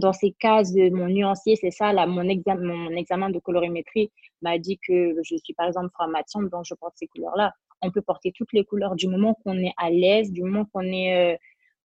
[0.00, 4.10] dans ces cases de mon nuancier, c'est ça, là, mon, examen, mon examen de colorimétrie
[4.42, 7.52] m'a dit que je suis par exemple formation, donc je porte ces couleurs-là.
[7.82, 10.82] On peut porter toutes les couleurs du moment qu'on est à l'aise, du moment qu'on
[10.82, 11.36] est, euh,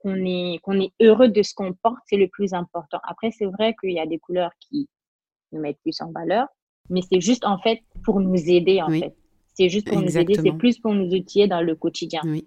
[0.00, 2.98] qu'on est, qu'on est heureux de ce qu'on porte, c'est le plus important.
[3.04, 4.88] Après, c'est vrai qu'il y a des couleurs qui
[5.52, 6.48] nous mettent plus en valeur,
[6.90, 9.14] mais c'est juste en fait pour nous aider en fait.
[9.54, 12.20] C'est juste pour nous aider, c'est plus pour nous outiller dans le quotidien.
[12.24, 12.44] Oui.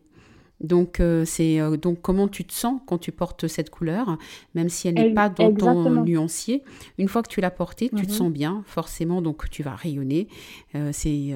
[0.59, 4.17] Donc, euh, c'est euh, donc comment tu te sens quand tu portes cette couleur,
[4.55, 6.63] même si elle n'est pas dans ton nuancier.
[6.97, 8.17] Une fois que tu l'as portée, tu te mhm.
[8.17, 10.27] sens bien, forcément, donc tu vas rayonner.
[10.75, 11.35] Euh, c'est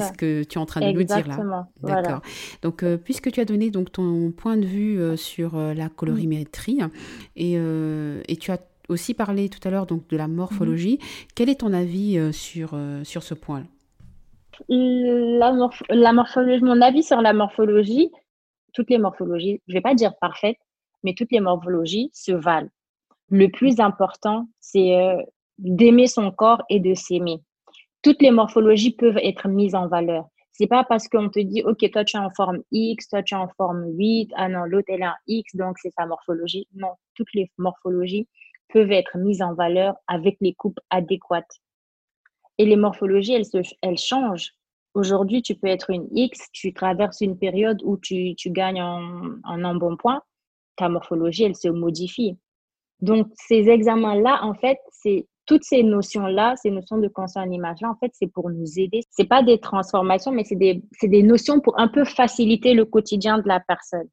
[0.00, 1.68] ce que tu es en train de nous dire là.
[1.82, 2.22] D'accord.
[2.62, 6.80] Donc, puisque tu as donné donc ton point de vue sur la colorimétrie
[7.36, 8.58] et, et, tu as
[8.88, 11.28] aussi parlé tout à l'heure donc de la morphologie, mhm.
[11.34, 13.64] quel est ton avis sur, sur ce point
[14.68, 15.52] la,
[15.90, 18.10] la morphologie, mon avis sur la morphologie,
[18.72, 20.58] toutes les morphologies, je ne vais pas dire parfaites,
[21.02, 22.68] mais toutes les morphologies se valent.
[23.30, 25.22] Le plus important, c'est euh,
[25.58, 27.40] d'aimer son corps et de s'aimer.
[28.02, 30.26] Toutes les morphologies peuvent être mises en valeur.
[30.52, 33.34] C'est pas parce qu'on te dit, OK, toi tu es en forme X, toi tu
[33.34, 36.68] es en forme 8, ah non, l'autre elle est X, donc c'est sa morphologie.
[36.74, 38.28] Non, toutes les morphologies
[38.68, 41.60] peuvent être mises en valeur avec les coupes adéquates.
[42.58, 43.34] Et les morphologies,
[43.82, 44.52] elles changent.
[44.94, 49.38] Aujourd'hui, tu peux être une X, tu traverses une période où tu, tu gagnes en,
[49.44, 50.22] en embonpoint,
[50.76, 52.36] ta morphologie, elle se modifie.
[53.00, 57.90] Donc, ces examens-là, en fait, c'est toutes ces notions-là, ces notions de conscience en image-là,
[57.90, 59.00] en fait, c'est pour nous aider.
[59.10, 63.38] C'est pas des transformations, mais c'est des, des notions pour un peu faciliter le quotidien
[63.38, 64.08] de la personne.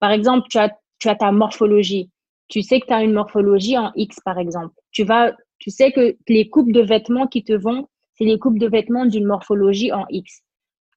[0.00, 2.10] Par exemple, tu as, tu as ta morphologie.
[2.48, 4.74] Tu sais que tu as une morphologie en X, par exemple.
[4.90, 8.58] Tu vas, tu sais que les coupes de vêtements qui te vont, c'est les coupes
[8.58, 10.42] de vêtements d'une morphologie en X.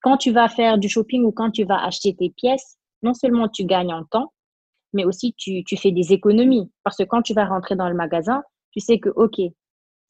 [0.01, 3.47] Quand tu vas faire du shopping ou quand tu vas acheter tes pièces, non seulement
[3.47, 4.33] tu gagnes en temps,
[4.93, 6.71] mais aussi tu, fais des économies.
[6.83, 9.39] Parce que quand tu vas rentrer dans le magasin, tu sais que, OK,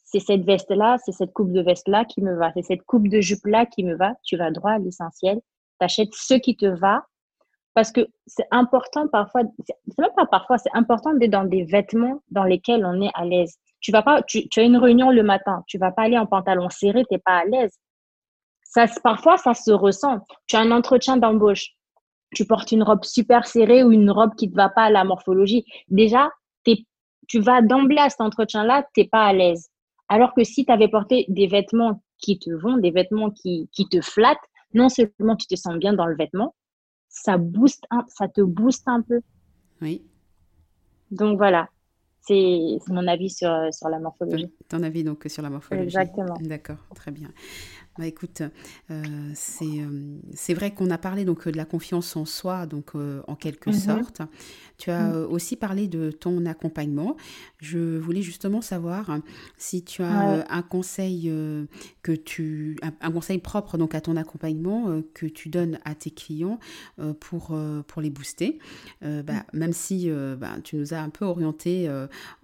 [0.03, 3.19] c'est cette veste-là, c'est cette coupe de veste-là qui me va, c'est cette coupe de
[3.19, 4.13] jupe-là qui me va.
[4.23, 5.39] Tu vas droit à l'essentiel,
[5.79, 7.05] tu achètes ce qui te va.
[7.73, 12.21] Parce que c'est important parfois, c'est même pas parfois, c'est important d'être dans des vêtements
[12.31, 13.57] dans lesquels on est à l'aise.
[13.85, 16.71] Tu vas pas, tu, as une réunion le matin, tu vas pas aller en pantalon
[16.71, 17.77] serré, tu n'es pas à l'aise.
[18.63, 20.21] Ça, parfois, ça se ressent.
[20.47, 21.67] Tu as un entretien d'embauche,
[22.33, 24.89] tu portes une robe super serrée ou une robe qui ne te va pas à
[24.89, 25.65] la morphologie.
[25.87, 26.31] Déjà,
[27.27, 29.69] tu vas d'emblée à cet entretien-là, tu n'es pas à l'aise.
[30.09, 33.87] Alors que si tu avais porté des vêtements qui te vont, des vêtements qui, qui
[33.87, 34.39] te flattent,
[34.73, 36.55] non seulement tu te sens bien dans le vêtement,
[37.07, 39.21] ça booste, ça te booste un peu.
[39.79, 40.03] Oui.
[41.11, 41.69] Donc voilà,
[42.27, 44.51] c'est mon avis sur, sur la morphologie.
[44.67, 45.85] Ton avis donc sur la morphologie.
[45.85, 46.35] Exactement.
[46.41, 47.29] D'accord, très bien.
[47.97, 48.49] Bah, écoute, euh,
[49.61, 53.35] euh, c'est vrai qu'on a parlé donc de la confiance en soi, donc euh, en
[53.35, 53.75] quelque mhm.
[53.75, 54.21] sorte.
[54.77, 55.31] Tu as mhm.
[55.31, 57.15] aussi parlé de ton accompagnement.
[57.61, 59.23] Je voulais justement savoir hein,
[59.57, 61.31] si tu as un conseil
[62.01, 66.59] que tu, un, conseil propre donc à ton accompagnement que tu donnes à tes clients
[67.21, 68.59] pour pour les booster.
[69.01, 69.21] Bah,
[69.53, 69.57] mm.
[69.57, 71.89] même si bah, tu nous as un peu orienté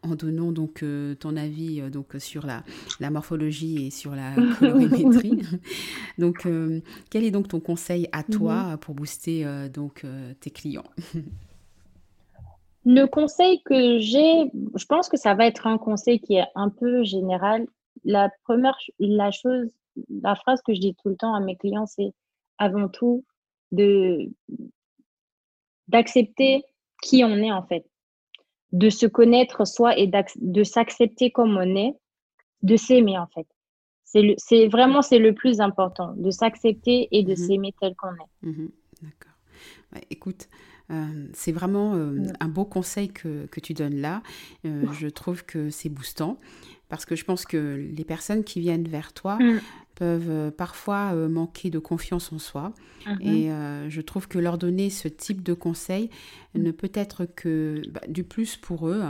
[0.02, 0.86] en donnant donc
[1.20, 2.64] ton avis donc sur la,
[3.02, 5.41] la morphologie et sur la colorimétrie.
[6.18, 8.78] donc, euh, quel est donc ton conseil à toi mhm.
[8.78, 10.90] pour booster euh, donc euh, tes clients?
[12.86, 16.70] Le conseil que j'ai, je pense que ça va être un conseil qui est un
[16.70, 17.68] peu général.
[18.04, 19.70] La première, la chose,
[20.10, 22.12] la phrase que je dis tout le temps à mes clients, c'est
[22.58, 23.24] avant tout
[23.72, 24.30] de
[25.88, 26.64] d'accepter
[27.04, 27.86] qui on est en fait,
[28.72, 31.94] de se connaître soi et de s'accepter comme on est,
[32.64, 33.48] de s'aimer en fait.
[34.38, 37.36] C'est vraiment c'est le plus important, de s'accepter et de mhm.
[37.36, 38.48] s'aimer tel qu'on est.
[38.48, 38.70] Mhm.
[39.02, 39.34] D'accord.
[40.10, 40.48] écoute,
[40.92, 44.22] euh, c'est vraiment euh, un beau conseil que, que tu donnes là.
[44.66, 46.38] Euh, je trouve que c'est boostant
[46.90, 49.62] parce que je pense que les personnes qui viennent vers toi mm.
[49.96, 52.74] peuvent parfois manquer de confiance en soi.
[53.06, 53.86] Mm-hmm.
[53.86, 56.10] Et je trouve que leur donner ce type de conseil
[56.54, 56.62] mm.
[56.62, 59.02] ne peut être que bah, du plus pour eux,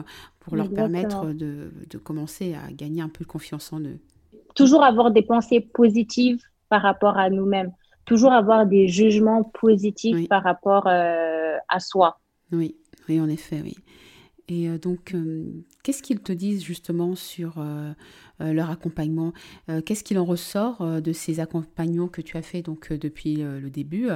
[0.42, 3.98] pour leur permettre de, de commencer à gagner un peu de confiance en eux
[4.56, 7.72] toujours avoir des pensées positives par rapport à nous-mêmes,
[8.06, 12.20] toujours avoir des jugements positifs par rapport euh, à soi.
[12.52, 12.76] Oui,
[13.08, 13.76] oui, en effet, oui.
[14.48, 15.46] Et euh, donc, euh,
[15.84, 17.64] qu'est-ce qu'ils te disent justement sur
[18.40, 19.34] leur accompagnement?
[19.86, 24.08] Qu'est-ce qu'il en ressort de ces accompagnements que tu as fait donc depuis le début?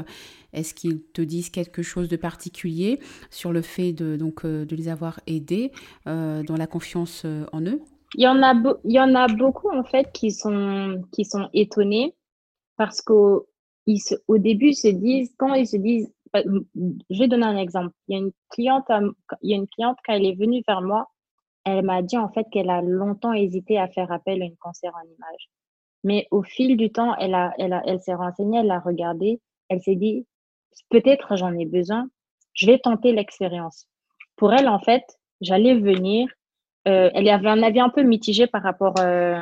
[0.52, 4.88] Est-ce qu'ils te disent quelque chose de particulier sur le fait de, donc, de les
[4.88, 5.72] avoir aidés
[6.06, 7.82] dans la confiance en eux?
[8.18, 8.54] Il y en a,
[8.86, 12.16] y en a beaucoup, en fait, qui sont, qui sont étonnés
[12.78, 13.48] parce qu'au
[14.28, 17.94] au début, ils se disent, quand ils se disent, bah, je vais donner un exemple.
[18.08, 18.86] Il y a une cliente,
[19.42, 21.08] il y a une cliente, quand elle est venue vers moi,
[21.66, 24.92] elle m'a dit, en fait, qu'elle a longtemps hésité à faire appel à une cancer
[24.96, 25.50] en image.
[26.04, 29.42] Mais au fil du temps, elle, a, elle, a, elle s'est renseignée, elle a regardé,
[29.70, 30.26] elle s'est dit,
[30.90, 32.08] peut-être j'en ai besoin,
[32.54, 33.88] je vais tenter l'expérience.
[34.36, 35.04] Pour elle, en fait,
[35.42, 36.28] j'allais venir,
[36.88, 39.40] euh, elle avait un avis un peu mitigé par rapport euh,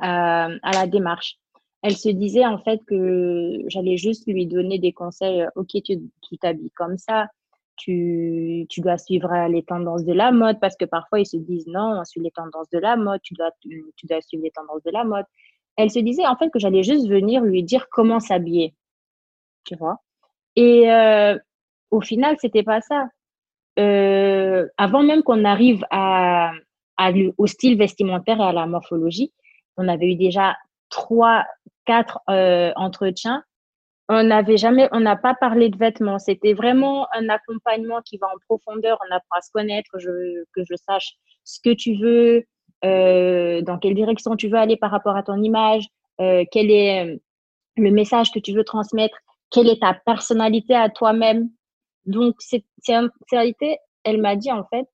[0.00, 1.38] à, la démarche.
[1.82, 5.46] Elle se disait en fait que j'allais juste lui donner des conseils.
[5.54, 7.28] Ok, tu t'habilles comme ça,
[7.76, 11.66] tu, tu, dois suivre les tendances de la mode parce que parfois ils se disent
[11.66, 14.82] non, on suit les tendances de la mode, tu dois, tu dois suivre les tendances
[14.82, 15.26] de la mode.
[15.76, 18.74] Elle se disait en fait que j'allais juste venir lui dire comment s'habiller,
[19.64, 20.00] tu vois.
[20.56, 21.38] Et euh,
[21.90, 23.08] au final, c'était pas ça.
[23.78, 25.84] Euh, avant même qu'on arrive
[27.38, 29.32] au style vestimentaire et à la morphologie,
[29.76, 30.56] on avait eu déjà
[30.90, 31.44] trois,
[31.84, 33.42] quatre euh, entretiens.
[34.08, 36.18] On n'avait jamais, on n'a pas parlé de vêtements.
[36.18, 38.98] C'était vraiment un accompagnement qui va en profondeur.
[39.08, 42.44] On apprend à se connaître, je, que je sache ce que tu veux,
[42.84, 45.86] euh, dans quelle direction tu veux aller par rapport à ton image,
[46.18, 47.18] quel est
[47.76, 49.16] le message que tu veux transmettre,
[49.50, 51.48] quelle est ta personnalité à toi-même,
[52.06, 54.86] donc, c'est en réalité, elle m'a dit en fait,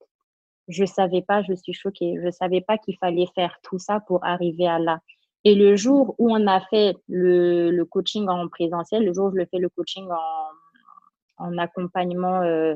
[0.68, 4.24] je savais pas, je suis choquée, je savais pas qu'il fallait faire tout ça pour
[4.24, 5.00] arriver à là.
[5.44, 9.30] Et le jour où on a fait le, le coaching en présentiel, le jour où
[9.32, 12.74] je le fais le coaching en, en accompagnement euh,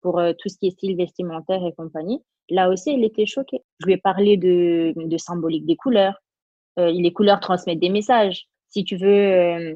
[0.00, 3.62] pour euh, tout ce qui est style vestimentaire et compagnie, là aussi, elle était choquée.
[3.80, 6.14] Je lui ai parlé de, de symbolique des couleurs.
[6.78, 8.46] Euh, les couleurs transmettent des messages.
[8.68, 9.74] Si tu veux, euh,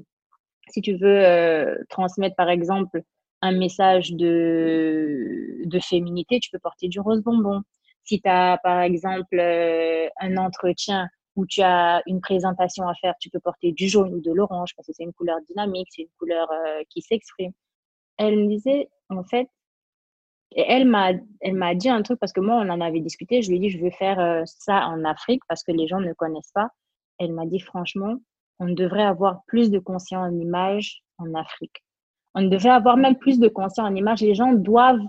[0.68, 3.02] si tu veux euh, transmettre, par exemple,
[3.42, 7.62] un message de, de féminité, tu peux porter du rose bonbon.
[8.04, 13.14] Si tu as, par exemple, euh, un entretien où tu as une présentation à faire,
[13.20, 16.02] tu peux porter du jaune ou de l'orange parce que c'est une couleur dynamique, c'est
[16.02, 17.52] une couleur euh, qui s'exprime.
[18.18, 19.48] Elle me disait, en fait,
[20.52, 23.40] et elle m'a, elle m'a dit un truc parce que moi, on en avait discuté.
[23.40, 26.00] Je lui ai dit, je veux faire euh, ça en Afrique parce que les gens
[26.00, 26.70] ne connaissent pas.
[27.18, 28.16] Elle m'a dit, franchement,
[28.58, 31.82] on devrait avoir plus de conscience en image en Afrique
[32.34, 34.20] on devait avoir même plus de conseils en image.
[34.20, 35.00] Les gens doivent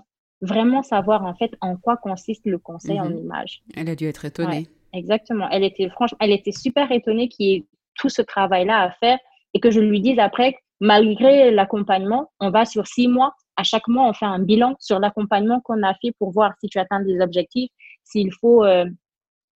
[0.41, 3.17] vraiment savoir en fait en quoi consiste le conseil en mhm.
[3.17, 3.61] image.
[3.75, 4.67] Elle a dû être étonnée.
[4.93, 5.47] exactement.
[5.51, 9.19] Elle était franchement, elle était super étonnée qu'il y ait tout ce travail-là à faire
[9.53, 13.33] et que je lui dise après, malgré l'accompagnement, on va sur six mois.
[13.57, 16.69] À chaque mois, on fait un bilan sur l'accompagnement qu'on a fait pour voir si
[16.69, 17.69] tu atteins des objectifs,
[18.03, 18.85] s'il faut, euh,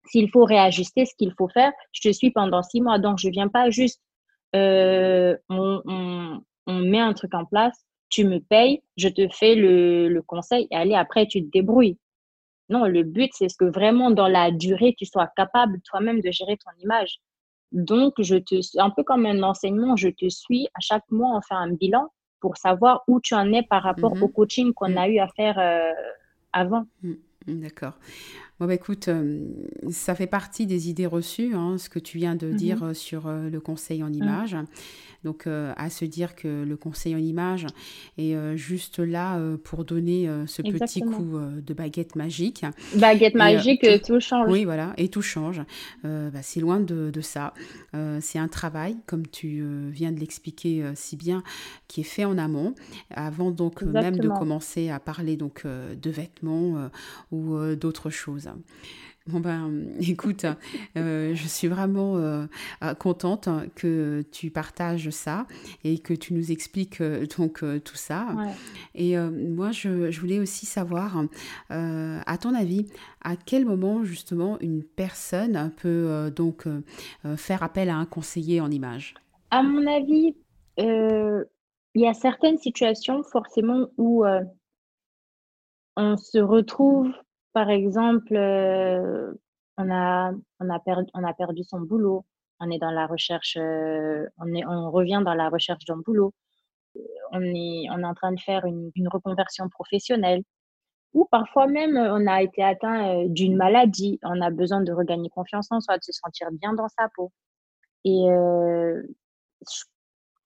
[0.06, 1.72] s'il faut réajuster, ce qu'il faut faire.
[1.92, 4.02] Je te suis pendant six mois, donc je viens pas juste.
[4.54, 6.40] Euh, on, on
[6.72, 7.76] met un truc en place,
[8.08, 11.98] tu me payes, je te fais le, le conseil et allez, après, tu te débrouilles.
[12.70, 16.30] Non, le but, c'est ce que vraiment dans la durée, tu sois capable toi-même de
[16.30, 17.18] gérer ton image.
[17.72, 20.68] Donc, je te, un peu comme un enseignement, je te suis.
[20.74, 22.08] À chaque mois, on fait un bilan
[22.40, 24.22] pour savoir où tu en es par rapport Mhm.
[24.22, 24.98] au coaching qu'on Mm.
[24.98, 25.90] a eu à faire euh,
[26.52, 26.84] avant.
[27.02, 27.14] Mm.
[27.46, 27.94] D'accord.
[28.60, 29.40] Bon, bah, écoute, euh,
[29.90, 32.90] ça fait partie des idées reçues, hein, ce que tu viens de dire Mhm.
[32.90, 34.14] euh, sur euh, le conseil en Mm.
[34.14, 34.56] image.
[35.24, 37.66] Donc, euh, à se dire que le conseil en image
[38.18, 42.64] est juste là pour donner ce petit coup de baguette magique.
[42.94, 44.50] Baguette Et magique, tout, tout change.
[44.50, 45.62] oui, voilà, et tout change.
[46.02, 47.54] Bah, c'est loin de, de ça.
[48.20, 51.42] C'est un travail, comme tu viens de l'expliquer si bien,
[51.88, 52.74] qui est fait en amont,
[53.10, 56.90] avant donc même de commencer à parler donc de vêtements
[57.32, 58.43] ou d'autres choses.
[59.26, 60.44] Bon ben, écoute,
[60.96, 62.46] euh, je suis vraiment euh,
[62.98, 65.46] contente que tu partages ça
[65.82, 68.26] et que tu nous expliques euh, donc tout ça.
[68.36, 68.52] Ouais.
[68.94, 71.22] Et moi, je, je voulais aussi savoir,
[71.70, 72.86] à ton avis,
[73.22, 76.66] à quel moment justement une personne peut donc
[77.36, 79.14] faire appel à un conseiller en image?
[79.50, 80.36] À mon avis,
[80.78, 81.46] il
[81.94, 84.24] y a certaines situations forcément où
[85.96, 87.12] on se retrouve,
[87.54, 89.34] par exemple, euh,
[89.78, 92.26] on a, on a perdu, on a perdu son boulot,
[92.60, 96.34] on est dans la recherche, euh, on est, on revient dans la recherche d'un boulot,
[97.32, 100.42] on est, on est en train de faire une, reconversion professionnelle,
[101.14, 104.92] ou parfois même euh, on a été atteint euh, d'une maladie, on a besoin de
[104.92, 107.32] regagner confiance en soi, de se sentir bien dans sa peau.
[108.04, 109.02] Et euh,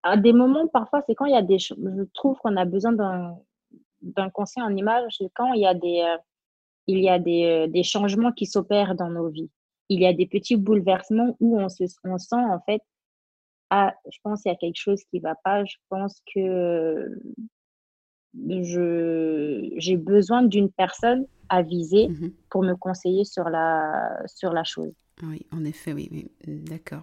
[0.03, 2.65] à des moments, parfois, c'est quand il y a des, ch- je trouve qu'on a
[2.65, 2.93] besoin
[4.03, 6.17] d'un conseil en image, c'est quand il y a des, euh,
[6.89, 9.51] il y a des, euh, des changements qui s'opèrent dans nos vies.
[9.91, 12.83] Il y a des petits bouleversements où on se, on sent en fait,
[13.71, 17.09] ah, je pense qu'il y a quelque chose qui va pas, je pense que euh,
[18.49, 22.33] je, j'ai besoin d'une personne avisée Mhm.
[22.51, 24.93] pour me conseiller sur la, sur la chose.
[25.23, 27.03] Oui, en effet, oui, oui, d'accord.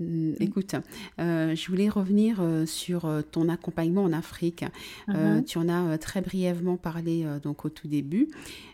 [0.00, 0.44] Mm, Mm.
[0.44, 0.74] Écoute,
[1.20, 4.64] euh, je voulais revenir euh, sur euh, ton accompagnement en Afrique.
[5.06, 8.28] Mhm, tu en as très brièvement parlé donc au tout début.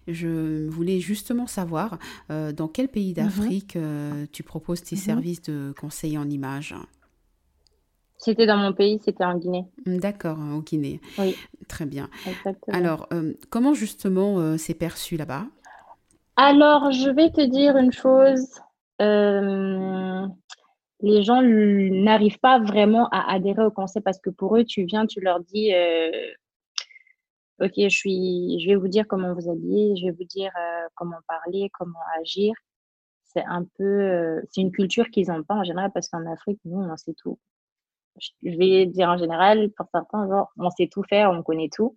[0.09, 3.76] Je voulais justement savoir dans quel pays mhm, d'Afrique
[4.33, 6.74] tu proposes tes services de conseil en images?
[8.18, 9.64] C'était dans mon pays, c'était en Guinée.
[9.87, 11.00] D'accord, au Guinée.
[11.18, 11.37] Oui,
[11.68, 12.11] Très bien.
[12.24, 12.76] exactement.
[12.76, 15.46] Alors, euh, comment justement euh, c'est perçu là-bas?
[16.37, 18.48] Alors, je vais te dire une chose.
[19.00, 20.26] euh,
[21.02, 25.06] les gens n'arrivent pas vraiment à adhérer au concept parce que pour eux, tu viens,
[25.06, 26.10] tu leur dis, euh,
[27.60, 30.88] OK, je suis, je vais vous dire comment vous habiller, je vais vous dire euh,
[30.94, 32.54] comment parler, comment agir.
[33.24, 36.60] C'est un peu, euh, c'est une culture qu'ils n'ont pas en général parce qu'en Afrique,
[36.64, 37.38] nous, on sait tout.
[38.42, 41.96] Je vais dire en général, pour certains, genre, on sait tout faire, on connaît tout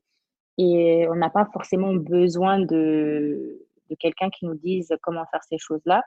[0.58, 5.58] et on n'a pas forcément besoin de, de quelqu'un qui nous dise comment faire ces
[5.58, 6.04] choses-là.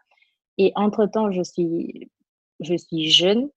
[0.59, 2.11] Et entre-temps, je suis,
[2.60, 3.48] je suis jeune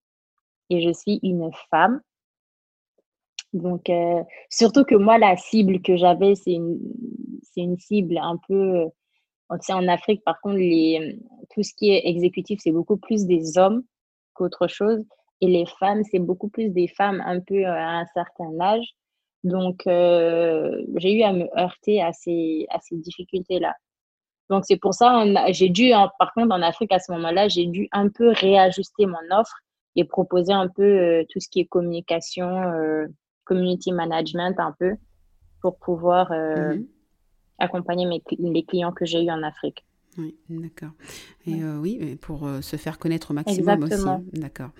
[0.69, 2.01] et je suis une femme.
[3.53, 8.85] Donc, euh, surtout que moi, la cible que j'avais, c'est une, cible un peu.
[9.49, 10.59] en Afrique, par contre,
[11.53, 13.83] tout ce qui est exécutif, c'est beaucoup plus des hommes
[14.33, 15.03] qu'autre chose.
[15.41, 18.87] Et les femmes, c'est beaucoup plus des femmes un peu euh, à un certain âge.
[19.43, 23.73] Donc, euh, j'ai eu à me heurter à ces difficultés-là.
[24.49, 27.87] Donc, c'est pour ça, j'ai dû, par contre, en Afrique, à ce moment-là, j'ai dû
[27.91, 29.55] un peu réajuster mon offre
[29.95, 33.07] et proposer un peu euh, tout ce qui est communication, euh,
[33.43, 34.95] community management, un peu,
[35.61, 36.87] pour pouvoir euh, Mhm.
[37.59, 39.85] accompagner mes, les clients que j'ai eu en Afrique.
[40.17, 40.89] Oui, d'accord.
[41.45, 43.93] Et oui, pour se faire connaître au maximum aussi.
[43.93, 44.23] Exactement.
[44.33, 44.71] D'accord.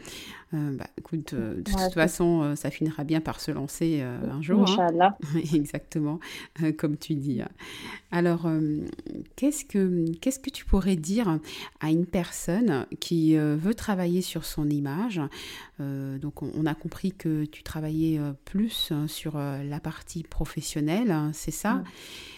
[0.54, 4.00] Euh, bah, écoute, euh, de Ouais, toute façon, euh, ça finira bien par se lancer
[4.02, 5.16] euh, un jour, hein.
[5.54, 6.20] Exactement,
[6.78, 7.42] comme tu dis.
[8.12, 8.48] Alors,
[9.36, 11.40] qu'est-ce que, qu'est-ce que tu pourrais dire
[11.80, 15.22] à une personne qui veut travailler sur son image?
[15.80, 21.32] Donc, on, on a compris que tu travaillais plus hein, sur la partie professionnelle, hein,
[21.34, 21.76] c'est ça?
[21.76, 21.84] Mm.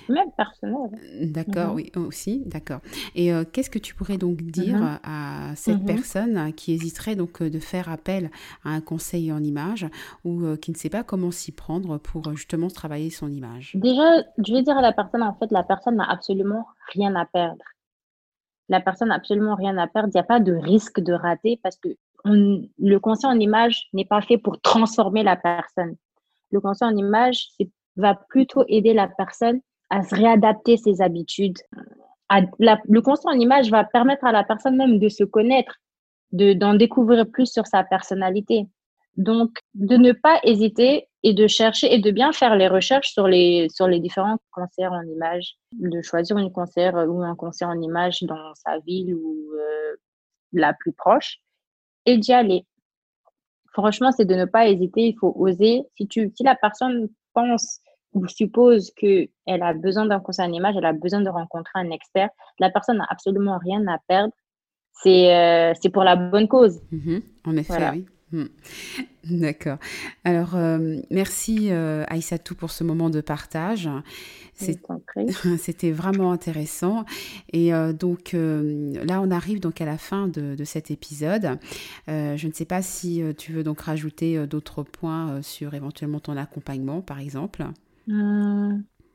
[0.09, 0.89] Même personnel.
[1.21, 1.75] D'accord, Mhm.
[1.75, 2.81] oui, aussi, d'accord.
[3.15, 7.87] Et qu'est-ce que tu pourrais donc dire à cette personne qui hésiterait donc de faire
[7.89, 8.00] appel
[8.63, 9.87] à un conseiller en image
[10.23, 13.71] ou euh, qui ne sait pas comment s'y prendre pour euh, justement travailler son image?
[13.75, 17.25] Déjà, je vais dire à la personne, en fait, la personne n'a absolument rien à
[17.25, 17.63] perdre.
[18.69, 20.09] La personne n'a absolument rien à perdre.
[20.13, 21.89] Il n'y a pas de risque de rater parce que
[22.23, 25.95] le conseil en image n'est pas fait pour transformer la personne.
[26.51, 27.47] Le conseil en image
[27.95, 29.59] va plutôt aider la personne
[29.89, 31.57] à se réadapter ses habitudes.
[32.29, 35.75] Le conseil en image va permettre à la personne même de se connaître,
[36.31, 38.67] de, d'en découvrir plus sur sa personnalité.
[39.17, 43.27] Donc, de ne pas hésiter et de chercher et de bien faire les recherches sur
[43.27, 47.79] les, sur les différents concerts en images, de choisir une concert ou un concert en
[47.81, 49.95] images dans sa ville ou euh,
[50.53, 51.39] la plus proche
[52.05, 52.65] et d'y aller.
[53.73, 55.83] Franchement, c'est de ne pas hésiter, il faut oser.
[55.97, 57.79] Si, tu, si la personne pense
[58.13, 61.91] ou suppose qu'elle a besoin d'un concert en images, elle a besoin de rencontrer un
[61.91, 62.29] expert,
[62.59, 64.33] la personne n'a absolument rien à perdre.
[65.03, 66.79] C'est euh, pour la bonne cause.
[66.93, 67.21] Mm-hmm.
[67.45, 68.05] en effet, oui.
[68.31, 68.45] Hmm.
[69.29, 69.77] D'accord.
[70.23, 73.89] Alors, euh, merci euh, Aïssatou pour ce moment de partage.
[75.57, 77.05] C'était vraiment intéressant.
[77.51, 81.57] Et euh, donc là, on arrive donc à la fin de, cet épisode.
[82.07, 87.01] je ne sais pas si tu veux donc rajouter d'autres points sur éventuellement ton accompagnement,
[87.01, 87.65] par exemple.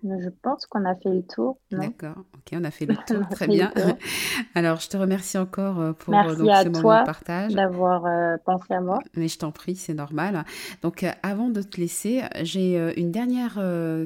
[0.04, 1.58] Je pense qu'on a fait le tour.
[1.70, 3.72] D'accord, ok, on a fait le tour, très bien.
[4.54, 7.54] Alors, je te remercie encore euh, pour euh, donc, ce moment de partage.
[7.54, 8.98] d'avoir euh, pensé à moi.
[9.16, 10.44] Mais je t'en prie, c'est normal.
[10.82, 13.58] Donc, avant de te laisser, j'ai une dernière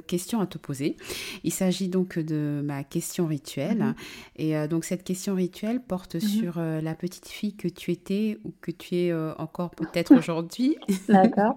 [0.06, 0.96] question à te poser.
[1.44, 3.78] Il s'agit donc de ma question rituelle.
[3.78, 3.94] Mhm.
[4.36, 6.20] Et donc, cette question rituelle porte mhm.
[6.20, 10.76] sur la petite fille que tu étais ou que tu es encore peut-être aujourd'hui.
[11.08, 11.56] D'accord.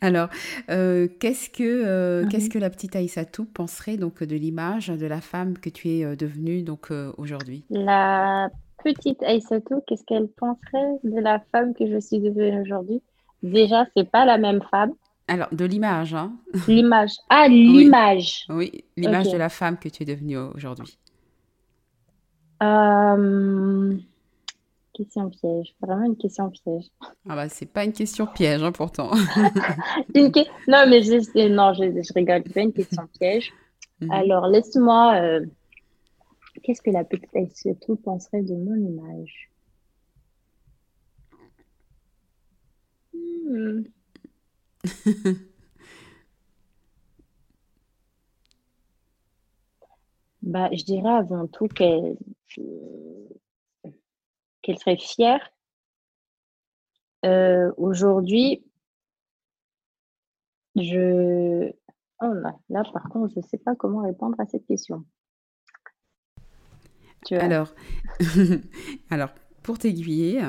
[0.00, 0.28] Alors,
[0.66, 2.52] qu'est-ce que, qu'est-ce mhm.
[2.52, 3.65] que la petite Aïssatou pense
[3.98, 7.64] donc de l'image de la femme que tu es euh, devenue donc euh, aujourd'hui?
[7.70, 8.48] La
[8.82, 13.02] petite Aïssatou, qu'est-ce qu'elle penserait de la femme que je suis devenue aujourd'hui?
[13.42, 14.92] Déjà, c'est pas la même femme.
[15.28, 16.32] Alors, de l'image, hein?
[16.68, 17.12] L'image.
[17.28, 18.46] Ah, l'image.
[18.48, 20.98] Oui, l'image de la femme que tu es devenue aujourd'hui.
[22.62, 23.96] Euh...
[24.96, 26.86] Question piège, vraiment une question piège.
[27.28, 29.10] Ah bah c'est pas une question piège hein, pourtant.
[30.14, 33.52] Non mais je, non, je, je rigole, c'est pas une question piège.
[34.00, 34.10] Mhm.
[34.10, 35.20] Alors, laisse-moi.
[35.20, 35.44] Euh,
[36.62, 37.28] qu'est-ce que la petite
[37.80, 39.50] tout penserait de mon image?
[43.14, 43.82] Hmm.
[50.42, 52.16] bah, Je dirais avant tout qu'elle
[54.66, 55.40] qu'elle serait fière.
[57.24, 58.64] Euh, aujourd'hui,
[60.74, 61.72] je,
[62.20, 65.04] Oh là, là, par contre, je ne sais pas comment répondre à cette question.
[67.30, 67.74] alors,
[69.10, 69.30] alors,
[69.62, 70.42] pour t'aiguiller,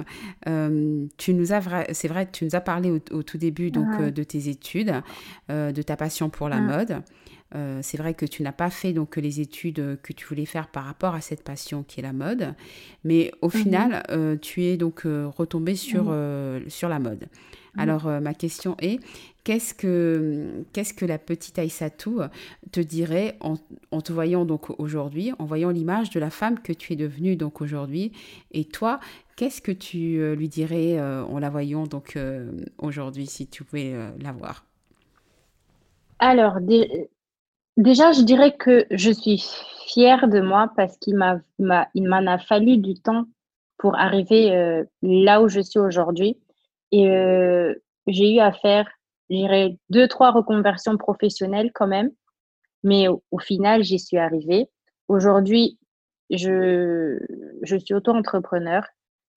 [0.48, 4.12] euh, tu nous as, c'est vrai tu nous as parlé au, tout début donc euh,
[4.12, 4.94] de tes études,
[5.50, 7.04] de ta passion pour la mode.
[7.54, 10.84] C'est vrai que tu n'as pas fait donc les études que tu voulais faire par
[10.84, 12.54] rapport à cette passion qui est la mode,
[13.04, 13.52] mais au mhm.
[13.52, 16.70] final, tu es donc retombée sur, mhm.
[16.70, 17.26] sur la mode.
[17.78, 19.00] Alors, ma question est,
[19.48, 22.20] Qu'est-ce que, qu'est-ce que la petite Aïssatou
[22.74, 23.56] te dirait en,
[24.02, 27.62] te voyant donc aujourd'hui, en voyant l'image de la femme que tu es devenue donc
[27.62, 28.12] aujourd'hui?
[28.52, 29.00] Et toi,
[29.38, 33.64] qu'est-ce que tu euh, lui dirais euh, en la voyant donc euh, aujourd'hui, si tu
[33.64, 34.66] pouvais la voir?
[36.20, 36.60] Alors,
[37.78, 39.44] déjà, je dirais que je suis
[39.88, 41.40] fière de moi parce qu'il m'a,
[41.94, 43.26] il m'en a fallu du temps
[43.78, 46.38] pour arriver là où je suis aujourd'hui.
[46.92, 47.06] Et
[48.08, 48.88] j'ai eu à faire
[49.30, 52.12] j'irai deux, trois reconversions professionnelles quand même.
[52.84, 54.70] Mais au, final, j'y suis arrivée.
[55.08, 55.78] Aujourd'hui,
[56.30, 57.20] je,
[57.64, 58.84] je suis auto-entrepreneur.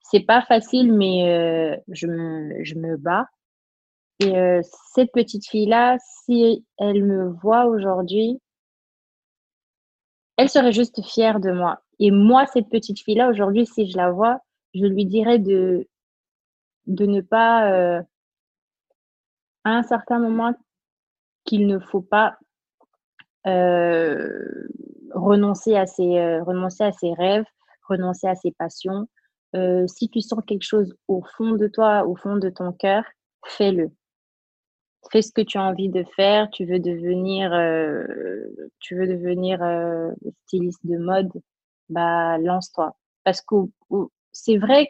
[0.02, 3.26] C'est pas facile, mais euh, je, me, je me bats.
[4.20, 4.60] Et euh,
[4.92, 8.38] cette petite fille-là, si elle me voit aujourd'hui,
[10.36, 11.80] elle serait juste fière de moi.
[11.98, 14.40] Et moi, cette petite fille-là, aujourd'hui, si je la vois,
[14.74, 15.88] je lui dirais de,
[16.86, 18.02] de ne pas euh,
[19.64, 20.54] à un certain moment
[21.44, 22.36] qu'il ne faut pas
[23.46, 24.68] euh,
[25.14, 27.46] renoncer, à ses, renoncer à ses rêves,
[27.88, 29.08] renoncer à ses passions.
[29.88, 33.02] Si tu sens quelque chose au fond de toi, au fond de ton cœur,
[33.44, 33.90] fais-le.
[35.10, 36.48] Fais ce que tu as envie de faire.
[36.50, 37.50] Tu veux devenir,
[38.78, 39.60] tu veux devenir
[40.44, 41.30] styliste de mode,
[41.88, 42.94] bah lance-toi.
[43.24, 43.56] Parce que
[44.32, 44.88] c'est vrai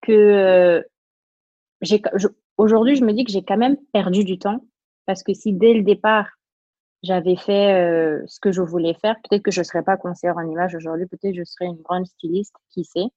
[0.00, 0.84] que
[1.82, 2.00] j'ai,
[2.58, 4.60] Aujourd'hui, je me dis que j'ai quand même perdu du temps
[5.04, 6.30] parce que si dès le départ,
[7.02, 10.38] j'avais fait euh, ce que je voulais faire, peut-être que je ne serais pas conseillère
[10.38, 13.08] en image aujourd'hui, peut-être je serais une grande styliste, qui sait.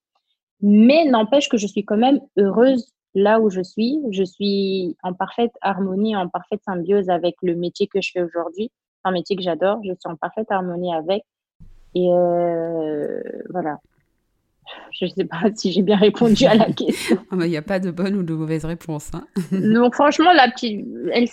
[0.61, 3.99] Mais n'empêche que je suis quand même heureuse là où je suis.
[4.11, 8.71] Je suis en parfaite harmonie, en parfaite symbiose avec le métier que je fais aujourd'hui,
[9.03, 9.79] un métier que j'adore.
[9.83, 11.23] Je suis en parfaite harmonie avec.
[11.95, 13.79] Et euh, voilà.
[14.91, 17.17] Je ne sais pas si j'ai bien répondu à la question.
[17.31, 19.11] Il n'y a pas de bonne ou de mauvaise réponse.
[19.13, 19.25] Hein.
[19.51, 21.27] donc franchement, la petite, elle,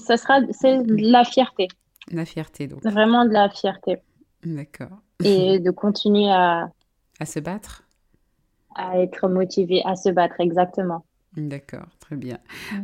[0.00, 1.68] ça sera, c'est la fierté.
[2.10, 2.82] La fierté, donc.
[2.82, 3.98] Vraiment de la fierté.
[4.44, 4.98] D'accord.
[5.24, 6.68] Et de continuer à...
[7.20, 7.84] À se battre?
[8.74, 11.04] À être motivé, à se battre, exactement.
[11.36, 12.36] D'accord, très bien.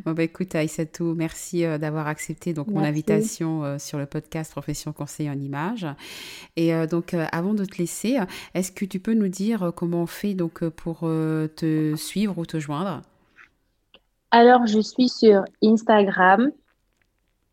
[0.06, 4.52] Bon, bah, écoute, Aïssatou, merci euh, d'avoir accepté donc, mon invitation euh, sur le podcast
[4.52, 5.86] Profession Conseil en Images.
[6.56, 8.16] Et euh, donc, avant de te laisser,
[8.54, 12.58] est-ce que tu peux nous dire comment on fait donc, pour te suivre ou te
[12.58, 13.02] joindre?
[14.30, 16.50] Alors, je suis sur Instagram,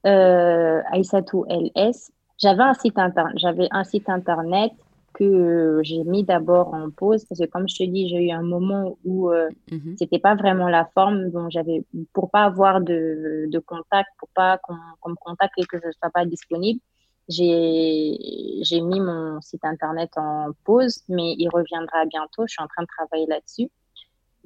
[0.05, 2.11] Aïssatou LS.
[2.37, 2.95] J'avais un site
[3.35, 4.71] j'avais un site internet
[5.15, 8.43] que j'ai mis d'abord en pause parce que comme je te dis, j'ai eu un
[8.43, 9.95] moment où euh, mhm.
[9.97, 14.59] c'était pas vraiment la forme dont j'avais pour pas avoir de, de contact, pour pas
[14.59, 16.79] qu'on me contacte et que je sois pas disponible.
[17.27, 18.17] J'ai
[18.61, 22.43] j'ai mis mon site internet en pause, mais il reviendra bientôt.
[22.47, 23.69] Je suis en train de travailler là-dessus.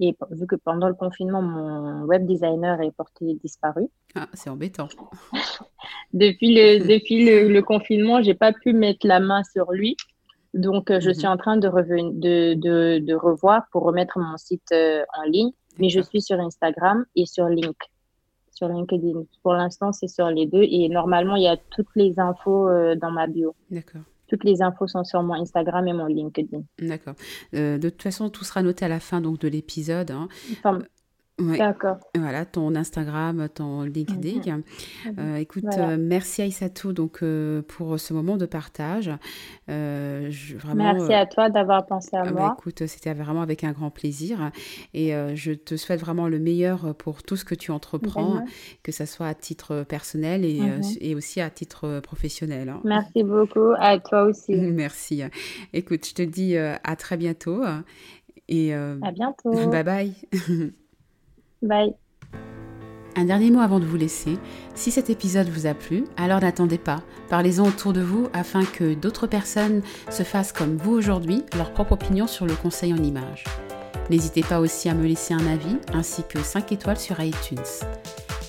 [0.01, 3.89] Et vu que pendant le confinement, mon web designer est porté disparu.
[4.15, 4.88] Ah, c'est embêtant.
[6.13, 9.97] depuis le, depuis le, le confinement, j'ai pas pu mettre la main sur lui.
[10.53, 11.33] Donc, euh, je suis mhm.
[11.33, 15.51] en train de, de, de, de, revoir pour remettre mon site euh, en ligne.
[15.77, 17.77] Mais je suis sur Instagram et sur Link,
[18.51, 19.23] sur LinkedIn.
[19.43, 20.63] Pour l'instant, c'est sur les deux.
[20.63, 23.55] Et normalement, il y a toutes les infos euh, dans ma bio.
[23.71, 24.01] D'accord.
[24.27, 26.61] Toutes les infos sont sur mon Instagram et mon LinkedIn.
[26.79, 27.15] D'accord.
[27.53, 30.11] de toute façon, tout sera noté à la fin donc, de l'épisode.
[30.11, 30.27] Hein.
[31.39, 31.97] D'accord.
[32.15, 34.57] Voilà, ton Instagram, ton LinkedIn.
[34.57, 35.15] Mhm.
[35.19, 39.11] Euh, écoute, euh, merci Aïssatou donc, euh, pour ce moment de partage.
[39.67, 42.55] vraiment, merci à toi d'avoir pensé à bah, moi.
[42.57, 44.51] écoute, c'était vraiment avec un grand plaisir.
[44.93, 48.43] Et je te souhaite vraiment le meilleur pour tout ce que tu entreprends,
[48.83, 50.81] que ce soit à titre personnel et, mhm.
[50.99, 52.69] et aussi à titre professionnel.
[52.69, 52.81] Hein.
[52.83, 54.55] Merci beaucoup, à toi aussi.
[54.55, 55.23] merci.
[55.73, 57.63] Écoute, je te dis à très bientôt.
[58.47, 59.51] Et, à bientôt.
[59.71, 60.13] Bye bye.
[61.62, 61.93] Bye.
[63.16, 64.38] Un dernier mot avant de vous laisser.
[64.76, 67.01] Si cet épisode vous a plu, alors n'attendez pas.
[67.28, 71.93] Parlez-en autour de vous afin que d'autres personnes se fassent comme vous aujourd'hui leur propre
[71.93, 73.43] opinion sur le conseil en images.
[74.10, 77.60] N'hésitez pas aussi à me laisser un avis ainsi que 5 étoiles sur iTunes.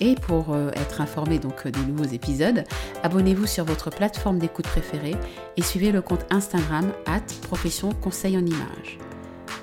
[0.01, 2.65] Et pour euh, être informé donc des nouveaux épisodes,
[3.03, 5.17] abonnez-vous sur votre plateforme d'écoute préférée
[5.57, 8.99] et suivez le compte Instagram at profession conseil en images.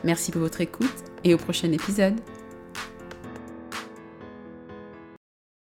[0.03, 0.93] Merci pour votre écoute
[1.23, 2.13] et au prochain épisode.